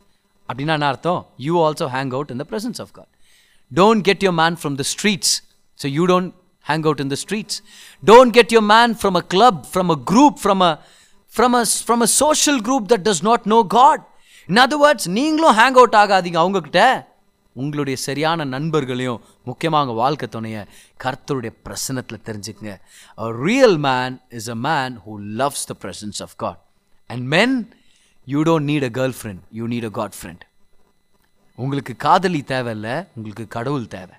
அப்படின்னா 0.50 0.76
என்ன 0.78 0.90
அர்த்தம்? 0.94 1.22
You 1.46 1.54
also 1.68 1.88
hang 1.96 2.12
out 2.18 2.32
in 2.34 2.42
the 2.44 2.46
presence 2.52 2.82
of 2.84 2.94
God 2.98 3.12
don't 3.72 4.04
get 4.10 4.24
your 4.28 4.38
man 4.42 4.58
from 4.62 4.76
the 4.82 4.86
streets 4.94 5.34
so 5.80 5.90
you 5.98 6.04
don't 6.14 6.30
hang 6.66 6.86
out 6.90 7.02
in 7.06 7.12
the 7.14 7.18
streets 7.24 7.58
don't 8.04 8.34
get 8.38 8.54
your 8.58 8.68
man 8.76 8.94
from 9.02 9.18
a 9.22 9.26
club 9.36 9.60
from 9.74 9.92
a 9.96 10.00
group 10.12 10.38
from 10.44 10.64
a 10.70 10.72
from 11.38 11.54
a 11.54 11.66
from 11.88 12.02
a 12.02 12.06
social 12.06 12.62
group 12.62 12.88
that 12.88 13.04
does 13.08 13.22
not 13.22 13.46
know 13.46 13.66
God 13.68 14.08
in 14.48 14.56
other 14.56 14.80
words 14.84 15.08
நீங்களும் 15.08 15.58
hang 15.58 15.78
out 15.82 15.94
ஆகாதீங்க 15.94 16.40
அவங்கக்கிட்ட 16.44 17.06
உங்களுடைய 17.54 18.00
சரியான 18.00 18.46
நண்பர்களையும் 18.46 19.22
முக்கியமாக 19.44 19.84
உங்கள் 19.84 20.02
வாழ்க்கை 20.04 20.28
துணையை 20.28 20.64
கர்த்தருடைய 21.04 21.52
பிரசனத்தில் 21.66 22.24
தெரிஞ்சுக்கங்க. 22.26 22.74
Real 23.48 23.78
man 23.78 24.22
is 24.30 24.50
a 24.50 24.56
man 24.56 25.00
who 25.06 25.16
loves 25.42 25.66
the 25.72 25.76
presence 25.82 26.22
of 26.26 26.36
God 26.36 26.60
and 27.08 27.26
men 27.28 27.56
you 28.26 28.44
don't 28.44 28.68
need 28.72 28.86
a 28.90 28.92
girlfriend 29.22 29.44
you 29.52 29.68
need 29.68 29.84
a 29.84 29.90
God 29.90 30.14
friend 30.22 30.44
உங்களுக்கு 31.56 31.96
காதலி 31.96 32.42
தேவையில்லை 32.44 32.96
உங்களுக்கு 33.16 33.48
கடவுள் 33.48 33.88
தேவை. 33.88 34.18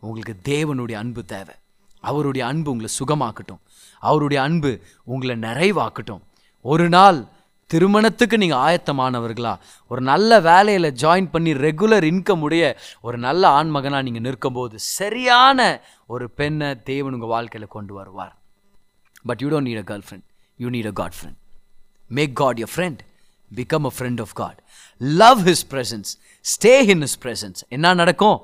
உங்களுக்கு 0.00 0.34
தேவனுடைய 0.44 0.92
அன்பு 0.92 1.24
தேவை. 1.24 1.54
அவருடைய 2.00 2.46
அன்பு 2.46 2.70
உங்களை 2.70 2.90
சுகமாக்கட்டும். 2.98 3.60
அவருடைய 3.98 4.42
அன்பு 4.42 4.80
உங்களை 5.04 5.34
நிறைவாக்கட்டும். 5.36 6.20
ஒரு 6.72 6.88
நாள் 6.88 7.18
திருமணத்துக்கு 7.66 8.38
நீங்கள் 8.38 8.58
ஆயத்தமானவர்களா? 8.58 9.58
ஒரு 9.88 10.00
நல்ல 10.00 10.40
வேலையில் 10.40 10.94
ஜாயின் 11.02 11.28
பண்ணி 11.30 11.52
ரெகுலர் 11.52 12.04
இன்கம் 12.10 12.40
உடைய 12.46 12.64
ஒரு 13.00 13.18
நல்ல 13.18 13.48
ஆண்மகனாக 13.48 14.02
நீங்கள் 14.02 14.22
நிற்கும்போது 14.22 14.78
சரியான 14.78 15.80
ஒரு 16.06 16.30
பெண்ணை 16.30 16.82
தேவன் 16.82 17.12
உங்கள் 17.12 17.28
வாழ்க்கையில் 17.28 17.68
கொண்டு 17.68 17.94
வருவார். 17.94 18.36
But 19.24 19.40
you 19.40 19.48
don't 19.48 19.68
need 19.68 19.90
a 19.90 19.96
girlfriend 20.08 20.26
you 20.56 20.68
need 20.68 20.86
a 20.86 20.90
God 20.90 21.12
friend 21.20 21.38
make 22.08 22.36
God 22.36 22.58
your 22.58 22.72
friend 22.76 22.98
become 23.54 23.84
a 23.84 23.92
friend 23.98 24.20
of 24.20 24.34
God 24.34 24.62
love 24.98 25.48
his 25.48 25.66
presence 25.70 26.10
stay 26.40 26.88
in 26.88 27.02
his 27.02 27.20
presence. 27.22 27.54
என்ன 27.68 27.94
நடக்கும்? 27.94 28.40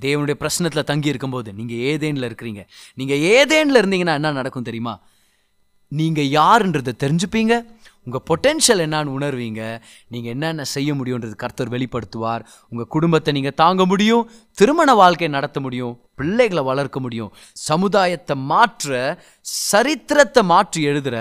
தேவனுடைய 0.00 0.34
பிரசனத்தில் 0.38 0.88
தங்கி 0.90 1.08
இருக்கும்போது 1.08 1.52
நீங்கள் 1.52 1.76
ஏதேனில் 1.76 2.28
இருக்கிறீங்க. 2.30 2.66
நீங்கள் 2.94 3.22
ஏதேனில் 3.36 3.82
இருந்தீங்கன்னா 3.82 4.14
என்ன 4.14 4.32
நடக்கும் 4.32 4.62
தெரியுமா? 4.62 5.00
நீங்கள் 6.00 6.32
யாருன்றதை 6.40 6.92
தெரிஞ்சுப்பீங்க? 7.04 7.54
உங்கள் 8.06 8.24
பொட்டென்ஷியல் 8.28 8.82
என்னன்னு 8.84 9.14
உணர்வீங்க. 9.16 9.62
நீங்கள் 10.12 10.32
என்னென்ன 10.32 10.64
செய்ய 10.72 10.90
முடியுன்றது 10.94 11.34
கர்த்தர் 11.42 11.72
வெளிப்படுத்துவார். 11.74 12.42
உங்கள் 12.72 12.90
குடும்பத்தை 12.94 13.32
நீங்கள் 13.36 13.56
தாங்க 13.62 13.84
முடியும். 13.84 14.24
திருமண 14.58 14.94
வாழ்க்கை 14.94 15.28
நடத்த 15.28 15.60
முடியும். 15.60 15.94
பிள்ளைகளை 16.14 16.62
வளர்க்க 16.62 16.98
முடியும். 17.00 17.30
சமுதாயத்தை 17.68 18.36
மாற்ற 18.52 18.90
சரித்திரத்தை 19.64 20.44
மாற்றி 20.52 20.82
எழுதுகிற 20.90 21.16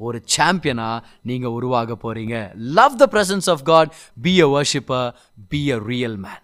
ஒரு 0.00 0.20
சாம்பியனாக 0.36 1.04
நீங்கள் 1.22 1.56
உருவாக 1.58 1.96
போகிறீங்க 2.04 2.36
love 2.78 3.00
the 3.02 3.08
presence 3.14 3.50
of 3.54 3.66
God 3.72 3.92
be 4.22 4.34
a 4.46 4.50
worshipper 4.56 5.08
be 5.48 5.62
a 5.76 5.78
real 5.86 6.18
man 6.18 6.43